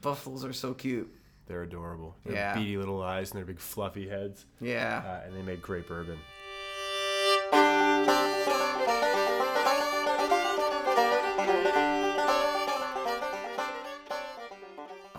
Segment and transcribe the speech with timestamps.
[0.00, 1.12] Buffaloes are so cute.
[1.46, 2.16] They're adorable.
[2.24, 2.54] Their Yeah.
[2.54, 4.46] beady little eyes and their big fluffy heads.
[4.60, 5.02] Yeah.
[5.04, 6.18] Uh, and they make great bourbon.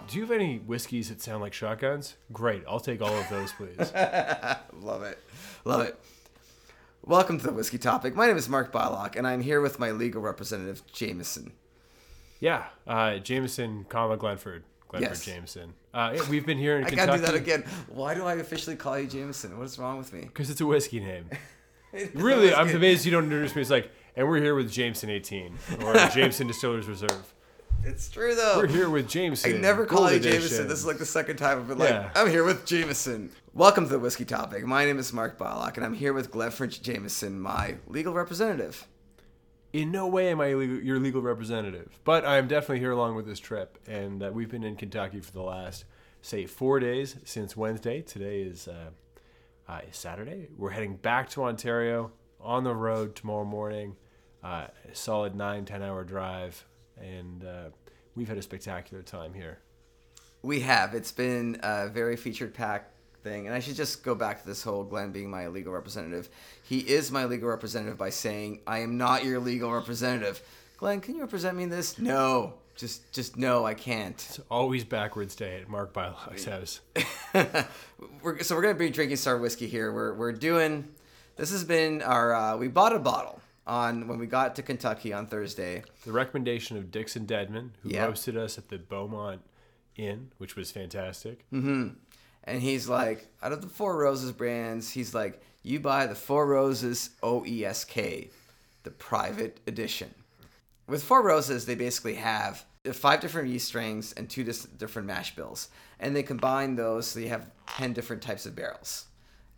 [0.07, 2.15] Do you have any whiskeys that sound like shotguns?
[2.33, 3.77] Great, I'll take all of those, please.
[4.81, 5.19] Love it.
[5.63, 5.97] Love it.
[7.03, 8.13] Welcome to the Whiskey Topic.
[8.15, 11.53] My name is Mark Bylok, and I'm here with my legal representative, Jameson.
[12.41, 15.25] yeah, uh, Jameson, comma Glenford, Glenford Yes.
[15.25, 15.73] Jameson.
[15.93, 17.63] Uh, yeah, we've been here in I Kentucky can't do that again.
[17.87, 19.57] Why do I officially call you Jameson?
[19.57, 20.21] What is wrong with me?
[20.21, 21.29] because it's a whiskey name.
[21.93, 23.61] It is a Really, I'm amazed you don't introduce me.
[23.61, 27.33] It's like, and we're here with Jameson 18 or Jameson Distillers Reserve.
[27.83, 28.59] It's true though.
[28.59, 29.55] We're here with Jameson.
[29.55, 30.39] I never call Gold you Edition.
[30.39, 30.67] Jameson.
[30.69, 32.09] This is like the second time I've been like, Yeah.
[32.15, 33.31] I'm here with Jameson.
[33.53, 34.63] Welcome to the Whiskey Topic.
[34.65, 36.51] My name is Mark Bylok, and I'm here with Glenn
[36.81, 38.87] Jameson, my legal representative.
[39.73, 43.39] In no way am I your legal representative, but I'm definitely here along with this
[43.39, 45.85] trip, and uh, we've been in Kentucky for the last,
[46.21, 48.01] say, four days since Wednesday.
[48.01, 48.89] Today is uh,
[49.69, 50.49] uh, Saturday.
[50.57, 53.95] We're heading back to Ontario on the road tomorrow morning.
[54.43, 56.65] Uh, solid nine, ten hour drive,
[56.99, 57.69] and uh,
[58.13, 59.59] we've had a spectacular time here.
[60.41, 60.93] We have.
[60.93, 62.90] It's been a very featured pack
[63.23, 63.47] thing.
[63.47, 66.29] And I should just go back to this whole Glenn being my legal representative.
[66.63, 70.41] He is my legal representative by saying, I am not your legal representative.
[70.77, 71.97] Glenn, can you represent me in this?
[71.99, 72.53] No.
[72.75, 74.15] Just just no, I can't.
[74.15, 76.79] It's always backwards day at Mark Bylok's house.
[78.23, 79.91] we're, so we're gonna be drinking Star whiskey here.
[79.91, 80.87] We're we're doing.
[81.35, 82.33] This has been our.
[82.33, 85.83] Uh, we bought a bottle on when we got to Kentucky on Thursday.
[86.05, 88.07] The recommendation of Dixon Dedman, who Yeah.
[88.07, 89.41] hosted us at the Beaumont
[89.97, 91.45] Inn, which was fantastic.
[92.43, 96.47] And he's like, out of the Four Roses brands, he's like, you buy the Four
[96.47, 98.29] Roses OESK,
[98.83, 100.13] the private edition.
[100.87, 105.35] With Four Roses, they basically have five different yeast strengths and two dis- different mash
[105.35, 109.05] bills, and they combine those so you have ten different types of barrels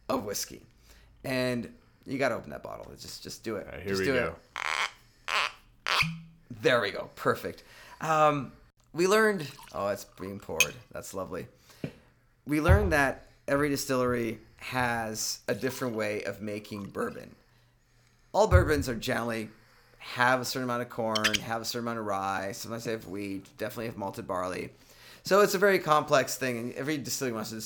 [0.10, 0.62] of whiskey,
[1.24, 1.72] and
[2.06, 2.92] you gotta open that bottle.
[3.00, 3.68] Just just do it.
[3.68, 4.36] Uh, here just we do go.
[4.58, 4.64] it.
[6.62, 7.10] There we go.
[7.16, 7.64] Perfect.
[8.02, 8.52] Um,
[8.94, 9.48] we learned.
[9.74, 10.74] Oh, it's being poured.
[10.92, 11.48] That's lovely.
[12.46, 17.36] We learned that every distillery has a different way of making bourbon.
[18.34, 19.50] All bourbons are generally
[20.00, 22.52] have a certain amount of corn, have a certain amount of rye.
[22.52, 23.46] Sometimes they have wheat.
[23.58, 24.72] Definitely have malted barley.
[25.24, 27.64] So it's a very complex thing, and every distillery wants to,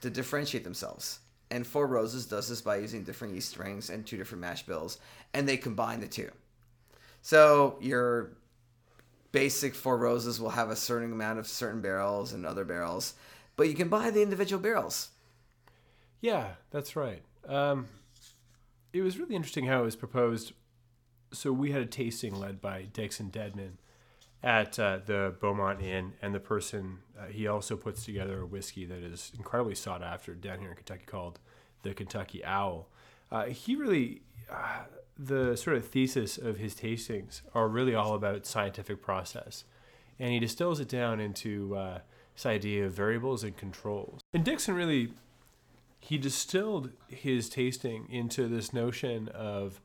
[0.00, 1.18] to differentiate themselves.
[1.50, 4.98] And Four Roses does this by using different yeast strengths and two different mash bills,
[5.34, 6.30] and they combine the two.
[7.20, 8.30] So your
[9.32, 13.14] basic Four Roses will have a certain amount of certain barrels and other barrels,
[13.56, 15.10] but you can buy the individual barrels.
[16.20, 17.22] Yeah, that's right.
[17.46, 17.88] Um,
[18.92, 20.52] it was really interesting how it was proposed.
[21.32, 23.72] So we had a tasting led by Dixon Dedman
[24.42, 28.84] at uh, the Beaumont Inn, and the person uh, he also puts together a whiskey
[28.84, 31.40] that is incredibly sought after down here in Kentucky called
[31.82, 32.88] the Kentucky Owl.
[33.32, 34.84] Uh, he really, uh,
[35.18, 39.64] the sort of thesis of his tastings are really all about scientific process,
[40.18, 41.98] and he distills it down into uh,
[42.34, 44.20] this idea of variables and controls.
[44.32, 45.12] And Dixon really
[46.00, 49.80] he distilled his tasting into this notion of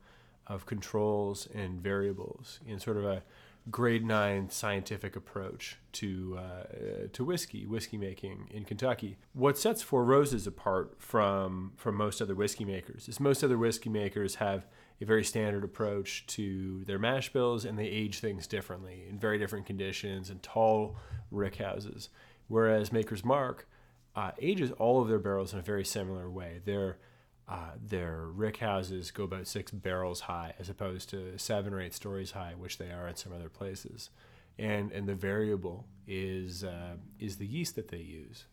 [0.46, 3.22] of controls and variables in sort of a
[3.70, 6.64] grade nine scientific approach to uh,
[7.12, 9.16] to whiskey whiskey making in Kentucky.
[9.32, 13.88] What sets Four Roses apart from from most other whiskey makers is most other whiskey
[13.88, 14.66] makers have
[15.00, 19.38] a very standard approach to their mash bills and they age things differently in very
[19.38, 20.96] different conditions and tall
[21.30, 22.10] rick houses.
[22.50, 23.68] Whereas Maker's Mark
[24.16, 26.60] uh, ages all of their barrels in a very similar way.
[26.64, 26.98] Their
[27.48, 31.94] uh, their rick houses go about six barrels high, as opposed to seven or eight
[31.94, 34.10] stories high, which they are in some other places.
[34.58, 38.46] And and the variable is uh, is the yeast that they use,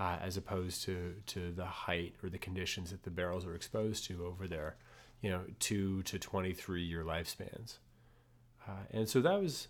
[0.00, 4.04] uh, as opposed to to the height or the conditions that the barrels are exposed
[4.06, 4.78] to over their,
[5.22, 7.78] you know, two to twenty three year lifespans.
[8.66, 9.68] Uh, and so that was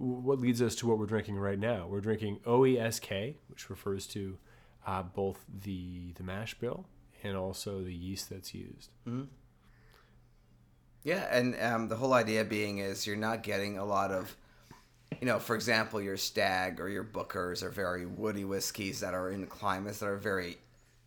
[0.00, 1.86] what leads us to what we're drinking right now.
[1.86, 4.38] We're drinking OESK, which refers to
[4.86, 6.86] uh, both the the mash bill
[7.22, 8.90] and also the yeast that's used.
[11.02, 14.34] Yeah, and um, the whole idea being is you're not getting a lot of,
[15.20, 19.30] you know, for example, your Stagg or your Bookers are very woody whiskeys that are
[19.30, 20.58] in climates that are very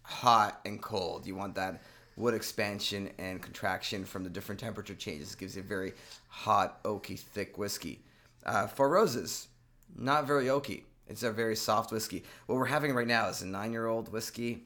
[0.03, 1.25] hot and cold.
[1.25, 1.81] You want that
[2.15, 5.33] wood expansion and contraction from the different temperature changes.
[5.33, 5.93] It gives you a very
[6.27, 8.01] hot, oaky, thick whiskey.
[8.45, 9.47] Uh, Four Roses,
[9.95, 10.83] not very oaky.
[11.07, 12.23] It's a very soft whiskey.
[12.45, 14.63] What we're having right now is a nine-year-old whiskey.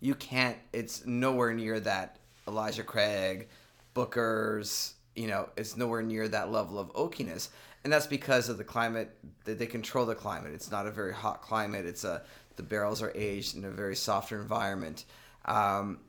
[0.00, 0.56] You can't.
[0.72, 3.48] It's nowhere near that Elijah Craig,
[3.94, 7.48] Booker's, you know, it's nowhere near that level of oakiness.
[7.84, 10.52] And that's because of the climate that they control the climate.
[10.52, 11.86] It's not a very hot climate.
[11.86, 12.22] It's a
[12.56, 15.06] the barrels are aged in a very softer environment.
[15.46, 16.00] Um,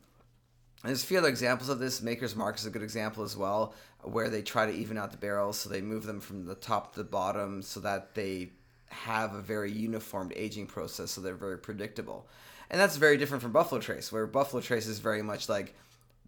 [0.83, 2.01] there's a few other examples of this.
[2.01, 5.17] Maker's Mark is a good example as well, where they try to even out the
[5.17, 8.51] barrels, so they move them from the top to the bottom, so that they
[8.87, 12.27] have a very uniformed aging process, so they're very predictable.
[12.69, 15.75] And that's very different from Buffalo Trace, where Buffalo Trace is very much like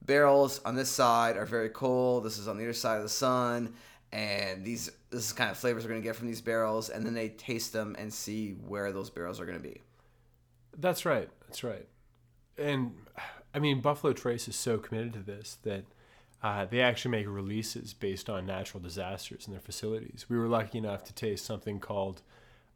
[0.05, 2.23] barrels on this side are very cold.
[2.23, 3.73] This is on the other side of the sun,
[4.11, 7.05] and these this is kind of flavors we're going to get from these barrels, and
[7.05, 9.81] then they taste them and see where those barrels are going to be.
[10.77, 11.29] That's right.
[11.47, 11.87] That's right.
[12.57, 12.93] And
[13.53, 15.85] I mean, Buffalo Trace is so committed to this that
[16.41, 20.25] uh, they actually make releases based on natural disasters in their facilities.
[20.27, 22.21] We were lucky enough to taste something called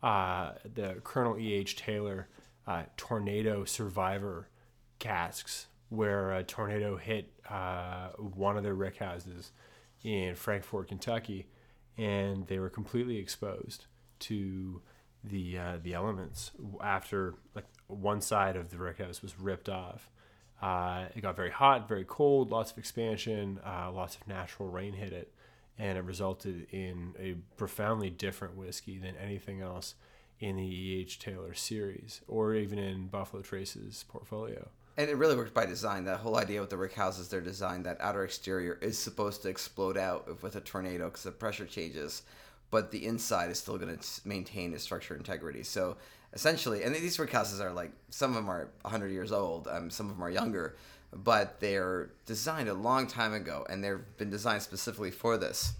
[0.01, 1.53] uh, the Colonel E.
[1.53, 1.75] H.
[1.75, 2.27] Taylor
[2.65, 4.47] uh, Tornado Survivor
[4.99, 9.51] casks, where a tornado hit uh, one of their rick houses
[10.03, 11.47] in Frankfort, Kentucky,
[11.97, 13.85] and they were completely exposed
[14.19, 14.81] to
[15.23, 16.51] the uh, the elements
[16.81, 20.09] after like one side of the rick house was ripped off.
[20.61, 24.93] Uh, it got very hot, very cold, lots of expansion, uh, lots of natural rain
[24.93, 25.31] hit it,
[25.77, 29.95] and it resulted in a profoundly different whiskey than anything else
[30.39, 31.19] in the E.H.
[31.19, 34.67] Taylor series or even in Buffalo Trace's portfolio.
[34.97, 36.05] And it really works by design.
[36.05, 39.49] That whole idea with the rick houses, they're designed that outer exterior is supposed to
[39.49, 42.23] explode out with a tornado because the pressure changes,
[42.71, 45.61] but the inside is still going to maintain its structural integrity.
[45.61, 45.97] So
[46.33, 49.89] essentially, and these rick houses are like some of them are 100 years old, um,
[49.89, 50.75] some of them are younger,
[51.13, 55.73] but they're designed a long time ago, and they've been designed specifically for this.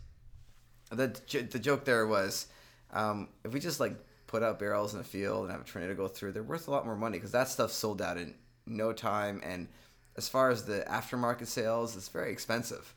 [0.89, 1.19] The
[1.51, 2.47] the joke there was,
[2.94, 3.95] um, if we just like
[4.27, 6.71] put out barrels in the field and have a tornado go through, they're worth a
[6.71, 8.35] lot more money because that stuff sold out in
[8.65, 9.41] no time.
[9.43, 9.67] And
[10.15, 12.93] as far as the aftermarket sales, it's very expensive.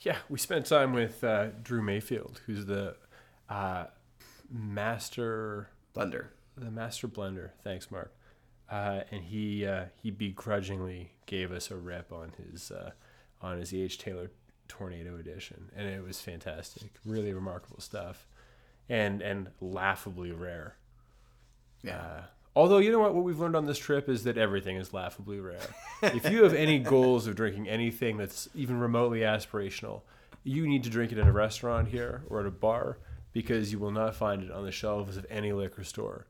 [0.00, 2.96] Yeah, we spent time with uh, Drew Mayfield, who's the
[3.48, 3.86] uh,
[4.50, 6.26] master blender.
[6.56, 7.50] The master blender.
[7.62, 8.12] Thanks, Mark.
[8.70, 12.90] Uh, and he uh, he begrudgingly gave us a rep on his uh,
[13.40, 13.98] on his E.H.
[13.98, 14.30] Taylor
[14.66, 16.90] Tornado Edition, and it was fantastic.
[17.04, 18.26] Really remarkable stuff,
[18.88, 20.76] and and laughably rare.
[21.82, 21.98] Yeah.
[21.98, 22.22] Uh,
[22.56, 25.40] Although you know what, what we've learned on this trip is that everything is laughably
[25.40, 25.60] rare.
[26.02, 30.00] if you have any goals of drinking anything that's even remotely aspirational,
[30.42, 32.96] you need to drink it at a restaurant here or at a bar
[33.34, 36.26] because you will not find it on the shelves of any liquor store.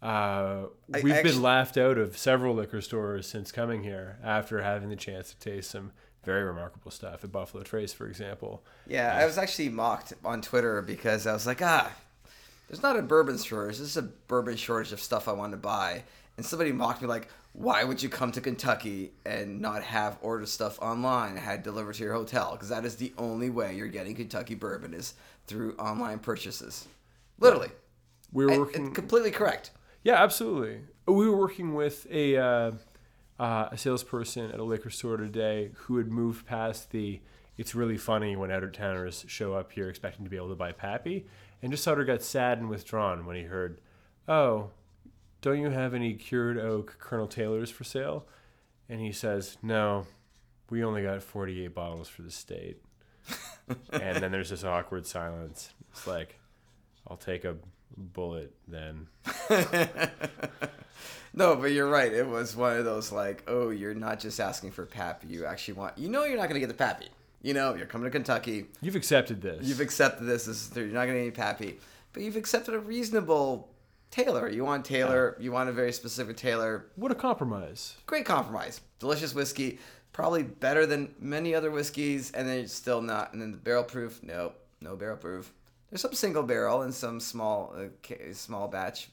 [0.00, 0.66] Uh,
[1.02, 4.96] we've actu- been laughed out of several liquor stores since coming here after having the
[4.96, 5.92] chance to taste some
[6.24, 8.62] very remarkable stuff at Buffalo Trace, for example.
[8.86, 11.90] Yeah, I was actually mocked on Twitter because I was like, ah,
[12.68, 13.78] there's not a bourbon shortage.
[13.78, 16.04] This is a bourbon shortage of stuff I want to buy.
[16.36, 20.46] And somebody mocked me like, why would you come to Kentucky and not have order
[20.46, 22.52] stuff online and had delivered to your hotel?
[22.52, 25.14] Because that is the only way you're getting Kentucky bourbon is
[25.46, 26.86] through online purchases.
[27.40, 27.70] Literally.
[28.32, 28.92] We were working.
[28.92, 29.70] completely correct.
[30.08, 30.80] Yeah, absolutely.
[31.04, 32.70] We were working with a uh,
[33.38, 37.20] uh, a salesperson at a liquor store today who had moved past the.
[37.58, 40.54] It's really funny when out of towners show up here expecting to be able to
[40.54, 41.26] buy Pappy,
[41.60, 43.82] and just sort of got sad and withdrawn when he heard,
[44.26, 44.70] "Oh,
[45.42, 48.24] don't you have any cured oak Colonel Taylors for sale?"
[48.88, 50.06] And he says, "No,
[50.70, 52.80] we only got 48 bottles for the state."
[53.92, 55.74] and then there's this awkward silence.
[55.90, 56.38] It's like,
[57.06, 57.56] I'll take a
[57.96, 59.08] bullet then.
[61.38, 62.12] No, but you're right.
[62.12, 65.28] It was one of those like, oh, you're not just asking for Pappy.
[65.28, 67.06] You actually want, you know, you're not going to get the Pappy.
[67.42, 68.66] You know, you're coming to Kentucky.
[68.80, 69.64] You've accepted this.
[69.64, 70.46] You've accepted this.
[70.46, 71.78] this is, you're not going to get any Pappy.
[72.12, 73.68] But you've accepted a reasonable
[74.10, 74.48] Taylor.
[74.48, 75.36] You want Taylor.
[75.38, 76.86] You want a very specific Taylor.
[76.96, 77.96] what a compromise.
[78.06, 78.80] Great compromise.
[78.98, 79.78] Delicious whiskey.
[80.12, 82.32] Probably better than many other whiskeys.
[82.32, 83.32] And then it's still not.
[83.32, 84.20] And then the barrel proof.
[84.24, 85.52] No, no barrel proof.
[85.90, 89.08] There's some single barrel and some small, uh, small batch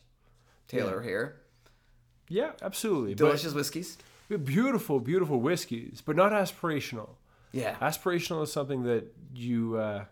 [0.68, 1.38] Taylor here.
[2.28, 3.16] Yeah, absolutely.
[3.16, 3.98] Delicious whiskeys.
[4.28, 7.10] Beautiful, beautiful whiskeys, but not aspirational.
[7.52, 7.76] Yeah.
[7.76, 10.06] Aspirational is something that you uh,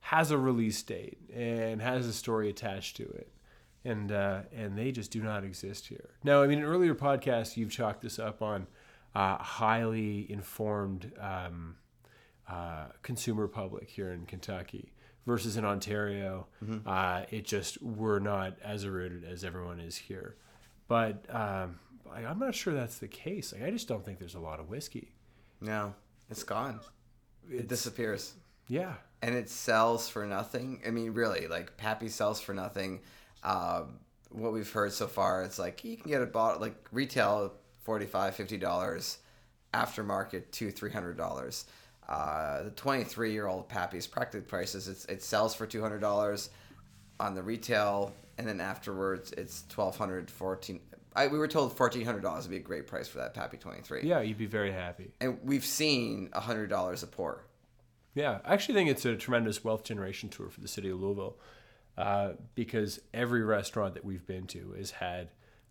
[0.00, 3.32] has a release date and has a story attached to it,
[3.84, 6.10] and uh, and they just do not exist here.
[6.22, 8.66] Now, I mean, in earlier podcasts, you've chalked this up on
[9.14, 11.76] uh, highly informed um,
[12.46, 14.92] uh, consumer public here in Kentucky
[15.26, 16.46] versus in Ontario.
[16.86, 20.36] Uh, it just we're not as eroded as everyone is here,
[20.88, 21.78] but um,
[22.12, 23.52] I- I'm not sure that's the case.
[23.52, 25.12] Like, I just don't think there's a lot of whiskey.
[25.60, 25.94] No,
[26.30, 26.80] it's gone.
[27.50, 28.34] It disappears.
[28.68, 28.94] Yeah.
[29.22, 30.82] And it sells for nothing.
[30.86, 33.00] I mean, really, like Pappy sells for nothing.
[33.42, 33.98] Um,
[34.30, 37.52] what we've heard so far, it's like you can get a bottle, like retail,
[37.86, 38.08] $45,
[38.60, 39.16] $50,
[39.72, 41.64] aftermarket, two, $300.
[42.08, 44.88] Uh, the 23 year old Pappy's practically prices.
[44.88, 46.48] It's, it sells for $200
[47.20, 50.80] on the retail, and then afterwards it's 1200 14
[51.16, 54.02] I, we were told $1,400 would be a great price for that Pappy 23.
[54.02, 55.12] Yeah, you'd be very happy.
[55.20, 57.44] And we've seen $100 a pour.
[58.14, 61.36] Yeah, I actually think it's a tremendous wealth generation tour for the city of Louisville
[61.96, 65.28] uh, because every restaurant that we've been to has had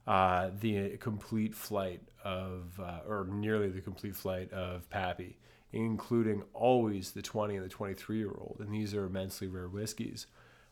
[0.07, 5.37] uh, the complete flight of, uh, or nearly the complete flight of Pappy,
[5.73, 8.57] including always the 20 and the 23 year old.
[8.59, 10.27] And these are immensely rare whiskeys.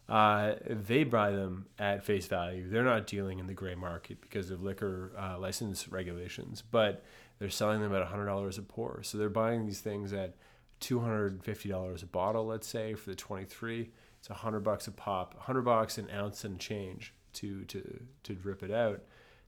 [0.08, 2.70] Uh, they buy them at face value.
[2.70, 7.04] They're not dealing in the gray market because of liquor uh, license regulations, but
[7.40, 9.02] they're selling them at $100 a pour.
[9.04, 10.36] So they're buying these things at
[10.82, 13.90] $250 a bottle, let's say, for the 23.
[14.20, 18.62] It's 100 bucks a pop, 100 bucks an ounce and change to, to, to drip
[18.64, 19.02] it out.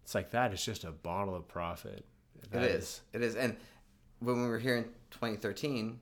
[0.03, 0.51] It's like that.
[0.53, 2.05] It's just a bottle of profit.
[2.51, 2.83] That it is.
[2.83, 3.01] is.
[3.13, 3.36] It is.
[3.36, 3.55] And
[4.24, 6.00] when we were here in 2013,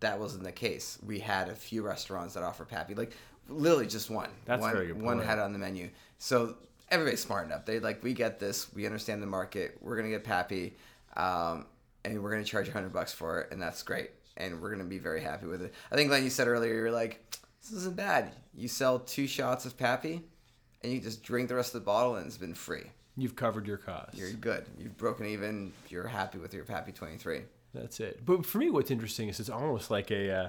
[0.00, 0.98] that wasn't the case.
[1.04, 2.94] We had a few restaurants that offer Pappy.
[2.94, 3.12] Like
[3.48, 4.30] literally just one.
[4.44, 4.96] That's one, very good.
[4.96, 5.06] Point.
[5.06, 5.90] One had on the menu.
[6.18, 6.56] So
[6.90, 7.66] everybody's smart enough.
[7.66, 8.72] They like we get this.
[8.74, 9.78] We understand the market.
[9.80, 10.76] We're gonna get Pappy,
[11.16, 11.66] um,
[12.04, 14.10] and we're gonna charge hundred bucks for it, and that's great.
[14.36, 15.74] And we're gonna be very happy with it.
[15.90, 17.22] I think, like you said earlier, you're like,
[17.62, 18.32] this isn't bad.
[18.54, 20.22] You sell two shots of Pappy,
[20.82, 22.84] and you just drink the rest of the bottle, and it's been free.
[23.16, 24.18] You've covered your costs.
[24.18, 24.64] You're good.
[24.78, 25.72] You've broken even.
[25.88, 27.42] You're happy with your Pappy 23.
[27.74, 28.24] That's it.
[28.24, 30.32] But for me, what's interesting is it's almost like a.
[30.32, 30.48] Uh,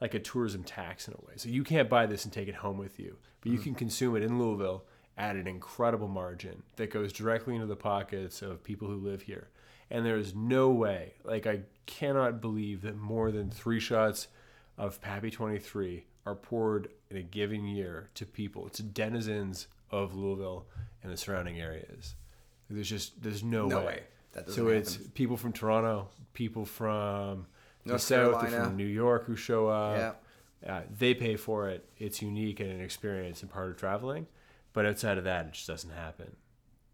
[0.00, 1.34] like a tourism tax in a way.
[1.36, 3.64] So you can't buy this and take it home with you, but you mm.
[3.64, 4.84] can consume it in Louisville
[5.16, 9.48] at an incredible margin that goes directly into the pockets of people who live here.
[9.90, 14.28] And there's no way, like I cannot believe that more than three shots
[14.76, 20.66] of Pappy 23 are poured in a given year to people, to denizens of Louisville
[21.02, 22.14] and the surrounding areas.
[22.70, 23.84] There's just there's no, way no way.
[23.86, 24.42] way.
[24.46, 24.76] so happen.
[24.78, 27.46] it's people from Toronto, people from
[27.84, 28.32] North the.
[28.32, 29.96] South, from New York who show up.
[29.96, 30.14] Yeah.
[30.66, 31.88] Uh, they pay for it.
[31.98, 34.26] It's unique and an experience and part of traveling.
[34.72, 36.34] But outside of that, it just doesn't happen.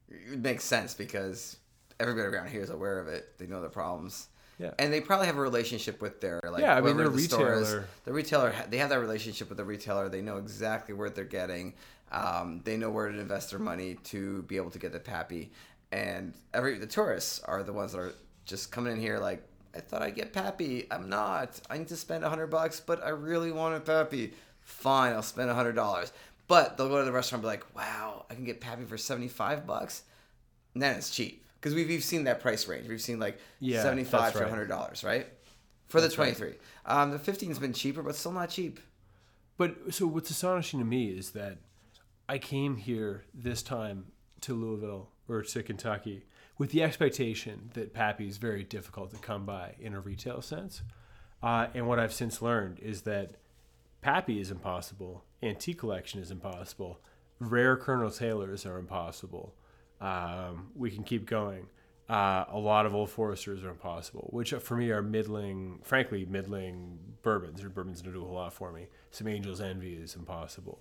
[0.09, 1.57] It makes sense because
[1.99, 3.39] everybody around here is aware of it.
[3.39, 4.29] They know the problems.
[4.59, 4.71] Yeah.
[4.79, 6.77] And they probably have a relationship with their like yeah.
[6.77, 7.55] I mean, the retailer.
[7.55, 8.55] Is, the retailer.
[8.71, 10.09] They have that relationship with the retailer.
[10.09, 11.75] They know exactly where they're getting.
[12.15, 15.53] Um, they know where to invest their money to be able to get the pappy.
[15.93, 18.15] And every the tourists are the ones that are
[18.47, 19.43] just coming in here like
[19.75, 20.87] I thought I'd get Pappy.
[20.91, 21.61] I'm not.
[21.69, 24.33] I need to spend a hundred bucks, but I really want a Pappy.
[24.61, 26.13] Fine, I'll spend a hundred dollars.
[26.47, 28.97] But they'll go to the restaurant and be like, "Wow, I can get Pappy for
[28.97, 30.03] seventy five bucks."
[30.75, 32.89] And then it's cheap because we've, we've seen that price range.
[32.89, 35.27] We've seen like yeah, seventy five to hundred dollars, right?
[35.89, 36.49] For that's the twenty three.
[36.49, 37.03] Right.
[37.03, 38.79] Um, the fifteen's been cheaper, but still not cheap.
[39.57, 41.59] But so what's astonishing to me is that
[42.29, 44.07] I came here this time
[44.41, 46.25] to Louisville or to Kentucky
[46.57, 50.83] with the expectation that Pappy is very difficult to come by in a retail sense.
[51.43, 53.33] Uh, and what I've since learned is that
[54.01, 56.99] Pappy is impossible, antique collection is impossible,
[57.41, 59.55] rare Colonel Taylors are impossible.
[60.01, 61.67] Um, we can keep going.
[62.09, 66.99] Uh, a lot of Old Foresters are impossible, which for me are middling, frankly, middling
[67.23, 67.65] bourbons.
[67.65, 68.89] Or bourbons don't do a whole lot for me.
[69.11, 70.79] Some Angel's Envy is impossible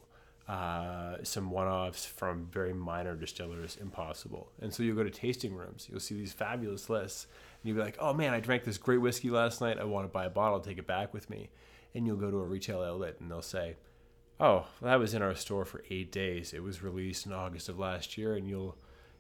[0.47, 4.51] uh, some one-offs from very minor distillers impossible.
[4.59, 7.27] And so you'll go to tasting rooms you'll see these fabulous lists
[7.61, 10.05] and you'll be like oh man i drank this great whiskey last night i want
[10.05, 11.49] to buy a bottle take it back with me.
[11.95, 13.77] And you'll go to a retail outlet and they'll say
[14.39, 16.53] oh well, that was in our store for eight days.
[16.53, 18.75] It was released in august of last year and you'll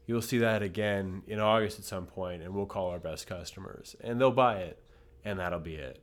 [0.05, 3.95] you'll see that again in august at some point and we'll call our best customers
[4.01, 4.77] and they'll buy it
[5.23, 5.99] and that'll be it.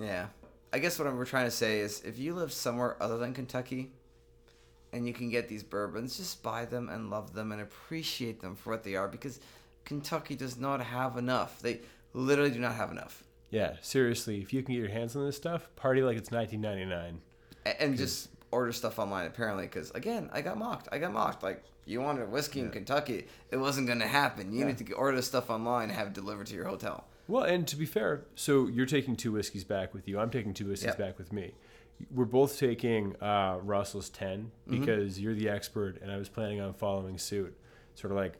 [0.00, 0.26] Yeah.
[0.72, 3.92] I guess what we're trying to say is if you live somewhere other than kentucky
[4.94, 8.54] and you can get these bourbons, just buy them and love them and appreciate them
[8.54, 9.40] for what they are because
[9.84, 11.60] Kentucky does not have enough.
[11.60, 11.80] They
[12.12, 13.24] literally do not have enough.
[13.50, 17.20] Yeah, seriously, if you can get your hands on this stuff, party like it's 1999.
[17.80, 20.88] And, just order stuff online apparently because again, I got mocked.
[20.92, 22.66] I got mocked like you wanted whiskey yeah.
[22.66, 24.52] in Kentucky, it wasn't going to happen.
[24.52, 24.66] You yeah.
[24.66, 27.04] need to order stuff online and have it delivered to your hotel.
[27.26, 30.20] Well, and to be fair, so you're taking two whiskeys back with you.
[30.20, 30.98] I'm taking two whiskeys yep.
[30.98, 31.52] back with me
[32.10, 34.80] we're both taking uh, Russell's 10 mm-hmm.
[34.80, 35.22] because mm-hmm.
[35.24, 37.56] you're the expert and I was planning on following suit.
[37.94, 38.38] Sort of like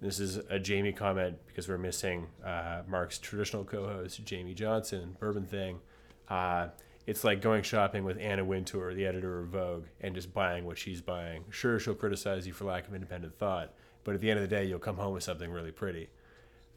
[0.00, 5.16] this is a Jamie comment because we're missing uh, Mark's traditional co host, Jamie Johnson,
[5.18, 5.80] Bourbon Thing.
[6.28, 6.68] Uh,
[7.06, 10.76] it's like going shopping with Anna Wintour, the editor of Vogue, and just buying what
[10.76, 11.44] she's buying.
[11.50, 13.72] Sure, she'll criticize you for lack of independent thought,
[14.04, 16.10] but at the end of the day, you'll come home with something really pretty.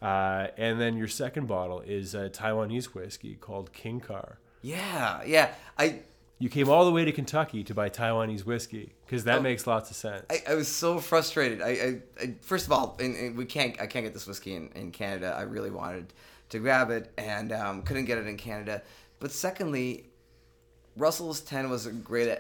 [0.01, 4.40] Uh, and then your second bottle is a Taiwanese whiskey called King Car.
[4.62, 5.54] Yeah, yeah.
[5.78, 6.00] I
[6.42, 9.68] you came all the way to Kentucky to buy Taiwanese whiskey because that oh, makes
[9.68, 10.26] lots of sense.
[10.28, 11.62] I, I was so frustrated.
[11.62, 13.80] I, I, I first of all, and, and, we can't.
[13.80, 15.36] I can't get this whiskey in, in Canada.
[15.38, 16.14] I really wanted
[16.50, 18.82] to grab it and um, couldn't get it in Canada.
[19.20, 20.06] But secondly,
[20.98, 22.36] Russell's 10 was a great.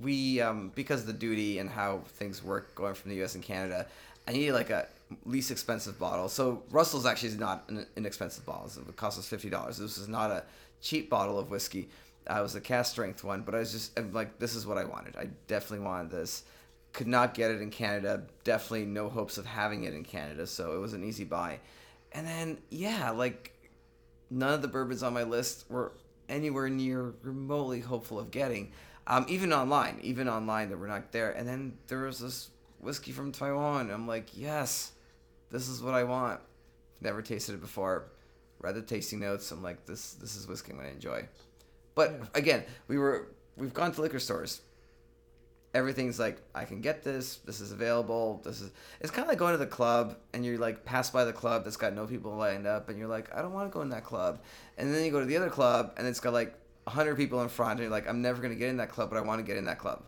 [0.00, 3.36] We um, because of the duty and how things work going from the U.S.
[3.36, 3.86] and Canada,
[4.26, 4.88] I needed like a
[5.24, 6.28] least expensive bottle.
[6.28, 8.68] So Russell's actually is not an inexpensive bottle.
[8.88, 9.78] It cost us fifty dollars.
[9.78, 10.42] This is not a
[10.80, 11.88] cheap bottle of whiskey.
[12.28, 14.78] It was a cask strength one, but I was just I'm like, this is what
[14.78, 15.16] I wanted.
[15.16, 16.44] I definitely wanted this.
[16.92, 18.22] Could not get it in Canada.
[18.44, 20.46] Definitely no hopes of having it in Canada.
[20.46, 21.58] So it was an easy buy.
[22.12, 23.52] And then yeah, like
[24.30, 25.92] none of the bourbons on my list were
[26.28, 28.72] anywhere near remotely hopeful of getting.
[29.06, 31.32] Um, even online, even online, that were not there.
[31.32, 32.48] And then there was this
[32.80, 33.90] whiskey from Taiwan.
[33.90, 34.92] I'm like, yes,
[35.50, 36.40] this is what I want.
[37.00, 38.06] Never tasted it before.
[38.60, 39.50] Read the tasting notes.
[39.50, 41.28] I'm like, this this is whiskey I'm gonna enjoy.
[41.94, 44.60] But again, we were we've gone to liquor stores.
[45.74, 47.36] Everything's like, I can get this.
[47.38, 48.40] This is available.
[48.44, 48.70] This is.
[49.00, 51.64] It's kind of like going to the club and you're like pass by the club
[51.64, 53.88] that's got no people lined up, and you're like, I don't want to go in
[53.90, 54.40] that club.
[54.78, 56.54] And then you go to the other club and it's got like
[56.86, 59.16] hundred people in front, and you're like, I'm never gonna get in that club, but
[59.16, 60.04] I want to get in that club.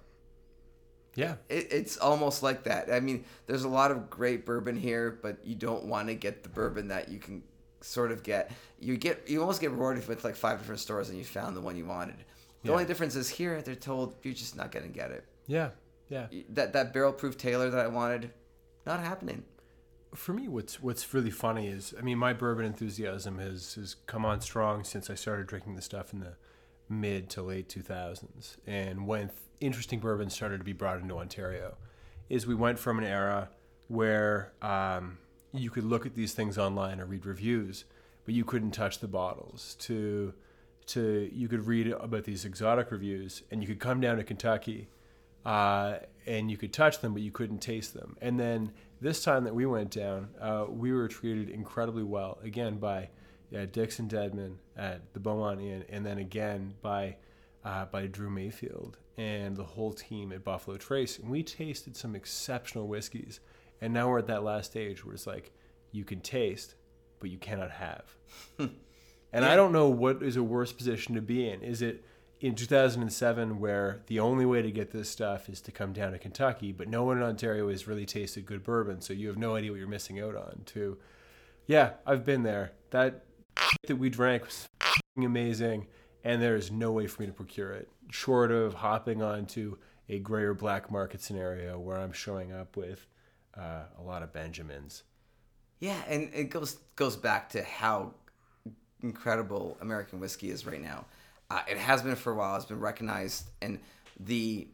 [1.16, 1.37] Yeah.
[1.49, 2.93] It, it's almost like that.
[2.93, 6.43] I mean, there's a lot of great bourbon here, but you don't want to get
[6.43, 7.43] the bourbon that you can
[7.87, 8.50] sort of get.
[8.78, 11.61] You get you almost get rewarded with like five different stores and you found the
[11.61, 12.16] one you wanted.
[12.62, 12.73] The yeah.
[12.73, 15.25] only difference is here they're told you're just not going to get it.
[15.47, 15.71] Yeah.
[16.09, 16.26] Yeah.
[16.50, 18.31] That that barrel proof Taylor that I wanted,
[18.85, 19.45] not happening.
[20.14, 24.25] For me, what's what's really funny is, I mean, my bourbon enthusiasm has has come
[24.25, 26.35] on strong since I started drinking the stuff in the
[26.88, 31.76] mid to late 2000s, and when interesting bourbons started to be brought into Ontario
[32.28, 33.49] is we went from an era
[33.88, 35.19] where um,
[35.58, 37.84] you could look at these things online or read reviews,
[38.25, 39.76] but you couldn't touch the bottles.
[39.80, 40.34] To
[40.86, 44.88] to you could read about these exotic reviews, and you could come down to Kentucky,
[45.44, 45.96] uh,
[46.26, 48.16] and you could touch them, but you couldn't taste them.
[48.20, 52.78] And then this time that we went down, uh, we were treated incredibly well again
[52.78, 53.10] by
[53.50, 57.16] yeah, Dixon Dedman at the Beaumont Inn, and then again by
[57.64, 62.14] uh, by Drew Mayfield and the whole team at Buffalo Trace, and we tasted some
[62.14, 63.40] exceptional whiskeys.
[63.80, 65.52] And now we're at that last stage where it's like
[65.92, 66.75] you can taste,
[67.21, 68.04] but you cannot have.
[68.58, 68.71] and
[69.32, 69.52] yeah.
[69.52, 71.62] I don't know what is a worse position to be in.
[71.62, 72.04] Is it
[72.41, 76.19] in 2007 where the only way to get this stuff is to come down to
[76.19, 79.56] Kentucky, but no one in Ontario has really tasted good bourbon, so you have no
[79.56, 80.62] idea what you're missing out on.
[80.67, 80.99] To,
[81.67, 82.73] yeah, I've been there.
[82.91, 83.25] That
[83.86, 84.69] that we drank was
[85.17, 85.86] amazing,
[86.25, 89.76] and there is no way for me to procure it short of hopping onto
[90.08, 93.06] a gray or black market scenario where I'm showing up with
[93.58, 95.02] uh, a lot of Benjamins.
[95.80, 98.14] Yeah, and it goes goes back to how
[99.02, 101.04] incredible American whiskey is right now.
[101.50, 102.56] Uh, it has been for a while.
[102.56, 103.78] It's been recognized, and
[104.19, 104.69] the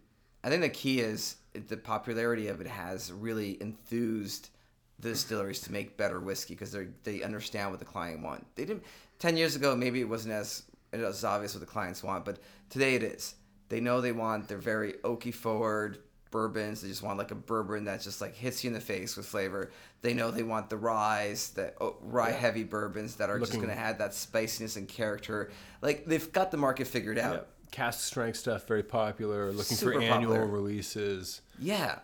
[0.44, 4.50] I think the key is the popularity of it has really enthused
[4.98, 8.46] the distilleries to make better whiskey because they they understand what the client want.
[8.54, 8.84] They didn't
[9.18, 9.74] ten years ago.
[9.74, 12.38] Maybe it wasn't as it's obvious what the clients want, but
[12.70, 13.34] today it is.
[13.68, 14.48] They know they want.
[14.48, 15.98] They're very oaky forward
[16.32, 16.82] bourbons.
[16.82, 19.26] They just want like a bourbon that just like hits you in the face with
[19.26, 19.70] flavor.
[20.00, 22.36] They know they want the rye, the oh, rye yeah.
[22.36, 25.52] heavy bourbons that are Looking, just going to add that spiciness and character.
[25.80, 27.34] Like they've got the market figured out.
[27.34, 27.40] Yeah.
[27.70, 29.52] Cask strength stuff very popular.
[29.52, 30.46] Looking Super for annual popular.
[30.46, 31.40] releases.
[31.60, 32.00] Yeah,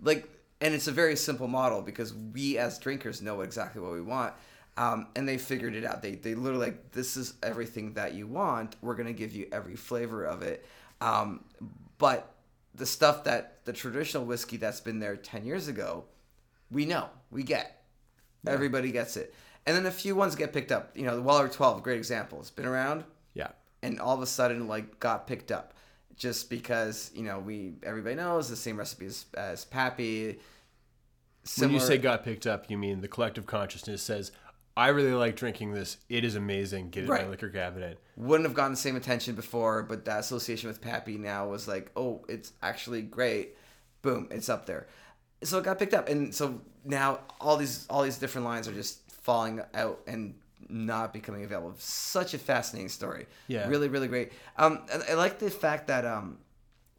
[0.00, 0.28] like
[0.62, 4.32] and it's a very simple model because we as drinkers know exactly what we want.
[4.76, 6.00] Um, and they figured it out.
[6.00, 8.76] They, they literally like this is everything that you want.
[8.80, 10.64] We're gonna give you every flavor of it.
[11.00, 11.44] Um,
[11.98, 12.31] but
[12.74, 16.04] the stuff that the traditional whiskey that's been there ten years ago,
[16.70, 17.84] we know we get.
[18.44, 18.52] Yeah.
[18.52, 19.34] Everybody gets it.
[19.66, 20.96] And then a few ones get picked up.
[20.96, 22.40] You know, the Weller 12, great example.
[22.40, 23.04] It's been around.
[23.34, 23.48] Yeah.
[23.82, 25.74] And all of a sudden, like, got picked up,
[26.16, 30.38] just because you know we everybody knows the same recipe as, as Pappy.
[31.44, 31.72] Similar...
[31.72, 34.32] When you say got picked up, you mean the collective consciousness says,
[34.76, 35.98] I really like drinking this.
[36.08, 36.90] It is amazing.
[36.90, 37.20] Get it right.
[37.20, 37.98] in my liquor cabinet.
[38.16, 41.90] Wouldn't have gotten the same attention before, but that association with Pappy now was like,
[41.96, 43.56] oh, it's actually great.
[44.00, 44.86] Boom, it's up there.
[45.42, 48.72] So it got picked up, and so now all these all these different lines are
[48.72, 50.34] just falling out and
[50.68, 51.74] not becoming available.
[51.78, 53.26] Such a fascinating story.
[53.48, 54.32] Yeah, really, really great.
[54.56, 56.38] Um, I, I like the fact that um,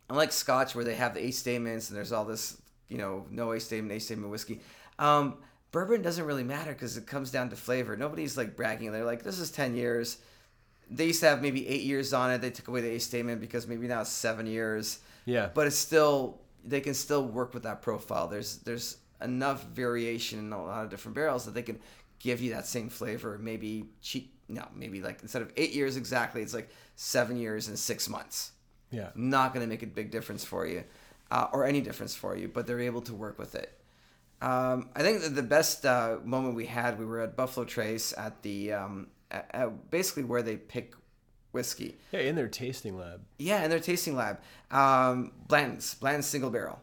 [0.09, 3.25] I like Scotch where they have the eight statements and there's all this, you know,
[3.31, 4.59] no eight statement, eight statement whiskey.
[4.99, 5.37] Um,
[5.73, 7.97] bourbon doesn't really matter because it comes down to flavor.
[7.97, 8.93] Nobody's like bragging.
[8.93, 10.19] They're like, this is 10 years.
[10.89, 12.41] They used to have maybe eight years on it.
[12.41, 14.99] They took away the A statement because maybe now it's seven years.
[15.25, 15.49] Yeah.
[15.53, 18.27] But it's still, they can still work with that profile.
[18.27, 21.79] There's, there's enough variation in a lot of different barrels that they can
[22.19, 23.39] give you that same flavor.
[23.41, 27.79] Maybe cheap, no, maybe like instead of eight years exactly, it's like seven years and
[27.79, 28.51] six months.
[28.91, 29.09] Yeah.
[29.15, 30.83] Not going to make a big difference for you
[31.31, 33.79] uh, or any difference for you, but they're able to work with it.
[34.43, 38.41] Um, I think the best uh, moment we had, we were at Buffalo Trace at
[38.43, 40.93] the um, at, at basically where they pick
[41.53, 41.95] whiskey.
[42.11, 43.21] Yeah, in their tasting lab.
[43.39, 44.41] Yeah, in their tasting lab.
[44.69, 46.81] Um, Blanton's, Blanton's single barrel.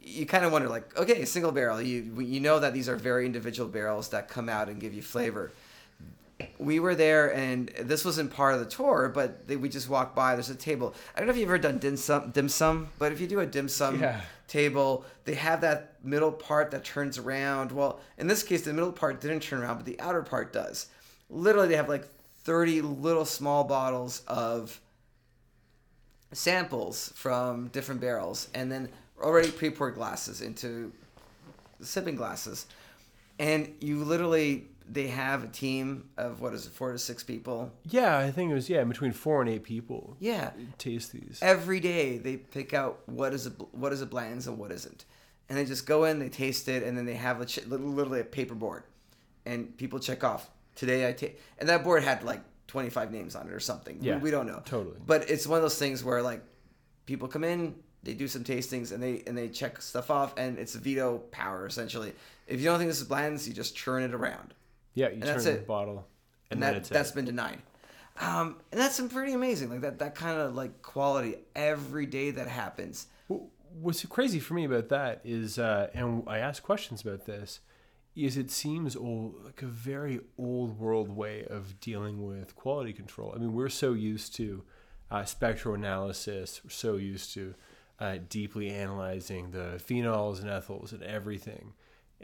[0.00, 1.82] You kind of wonder, like, okay, single barrel.
[1.82, 5.02] You you know that these are very individual barrels that come out and give you
[5.02, 5.52] flavor.
[6.58, 10.16] We were there, and this wasn't part of the tour, but they, we just walked
[10.16, 10.36] by.
[10.36, 10.94] There's a table.
[11.14, 13.40] I don't know if you've ever done dim sum, dim sum, but if you do
[13.40, 14.22] a dim sum Yeah.
[14.48, 17.70] Table, they have that middle part that turns around.
[17.70, 20.86] Well, in this case, the middle part didn't turn around, but the outer part does.
[21.30, 22.06] Literally, they have like
[22.44, 24.80] 30 little small bottles of
[26.32, 28.88] samples from different barrels and then
[29.20, 30.92] already pre-poured glasses into
[31.80, 32.66] sipping glasses
[33.38, 37.70] and you literally they have a team of what is it four to six people?
[37.84, 40.16] Yeah, I think it was yeah between four and eight people.
[40.20, 40.50] yeah.
[40.78, 41.38] Taste these.
[41.42, 45.04] every day they pick out what is a what is a Blanton's and what isn't.
[45.48, 48.20] And they just go in they taste it and then they have a ch- literally
[48.20, 48.84] a paper board.
[49.46, 50.50] And people check off.
[50.74, 53.98] Today i take and that board had like 25 names on it or something.
[54.00, 54.62] We- Yeah, we, don't know.
[54.64, 54.96] totally.
[55.06, 56.42] but it's one of those things where like
[57.06, 57.74] people come in
[58.04, 61.66] they do some tastings and they and they check stuff off and it's veto power
[61.66, 62.12] essentially.
[62.46, 64.54] If you don't think this is Blanton's you just churn it around
[64.98, 65.66] Yeah, you turn that's the it.
[65.66, 66.06] bottle,
[66.50, 67.14] and, and that that's out.
[67.14, 67.62] been denied.
[68.20, 69.70] Um, and that's been pretty amazing.
[69.70, 73.06] Like that that kind of like quality every day that happens.
[73.80, 77.60] What's crazy for me about that is, uh, and I ask questions about this,
[78.16, 83.32] is it seems old, like a very old world way of dealing with quality control.
[83.36, 84.64] I mean, we're so used to
[85.10, 86.60] uh, spectral analysis.
[86.64, 87.54] We're so used to
[88.00, 91.74] uh, deeply analyzing the phenols and ethals and everything.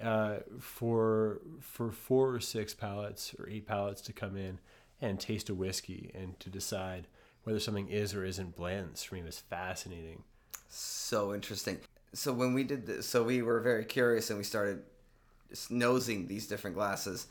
[0.03, 4.59] Uh, for for four or six palates or eight palates to come in
[5.01, 7.07] and taste a whiskey and to decide
[7.45, 10.25] whether something is or isn't Blanton's for me was fascinating.
[10.69, 11.79] So interesting.
[12.13, 14.83] So when we did this, so we were very curious and we started
[15.71, 17.29] nosing these different glasses.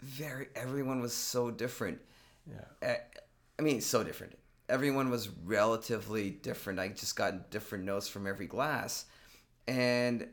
[0.00, 1.98] Very everyone was so different.
[2.46, 2.88] Yeah.
[2.90, 2.94] Uh,
[3.58, 4.38] I mean, so different.
[4.68, 6.78] Everyone was relatively different.
[6.78, 9.06] I just got different notes from every glass,
[9.66, 10.28] and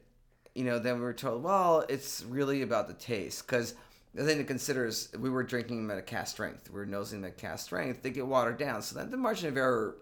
[0.57, 3.75] you know, then we were told, well, it's really about the taste because
[4.15, 6.71] the thing to consider is we were drinking them at a cask strength.
[6.71, 8.01] We were nosing them at cask strength.
[8.01, 9.97] They get watered down, so then the margin of error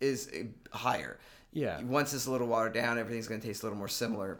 [0.00, 0.30] is
[0.70, 1.18] higher.
[1.52, 1.82] Yeah.
[1.82, 4.38] Once it's a little watered down, everything's going to taste a little more similar.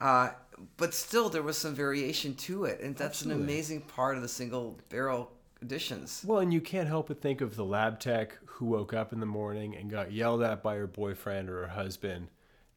[0.00, 0.30] Uh,
[0.78, 3.42] but still, there was some variation to it, and that's Absolutely.
[3.42, 6.24] an amazing part of the single barrel editions.
[6.26, 9.20] Well, and you can't help but think of the lab tech who woke up in
[9.20, 12.28] the morning and got yelled at by her boyfriend or her husband,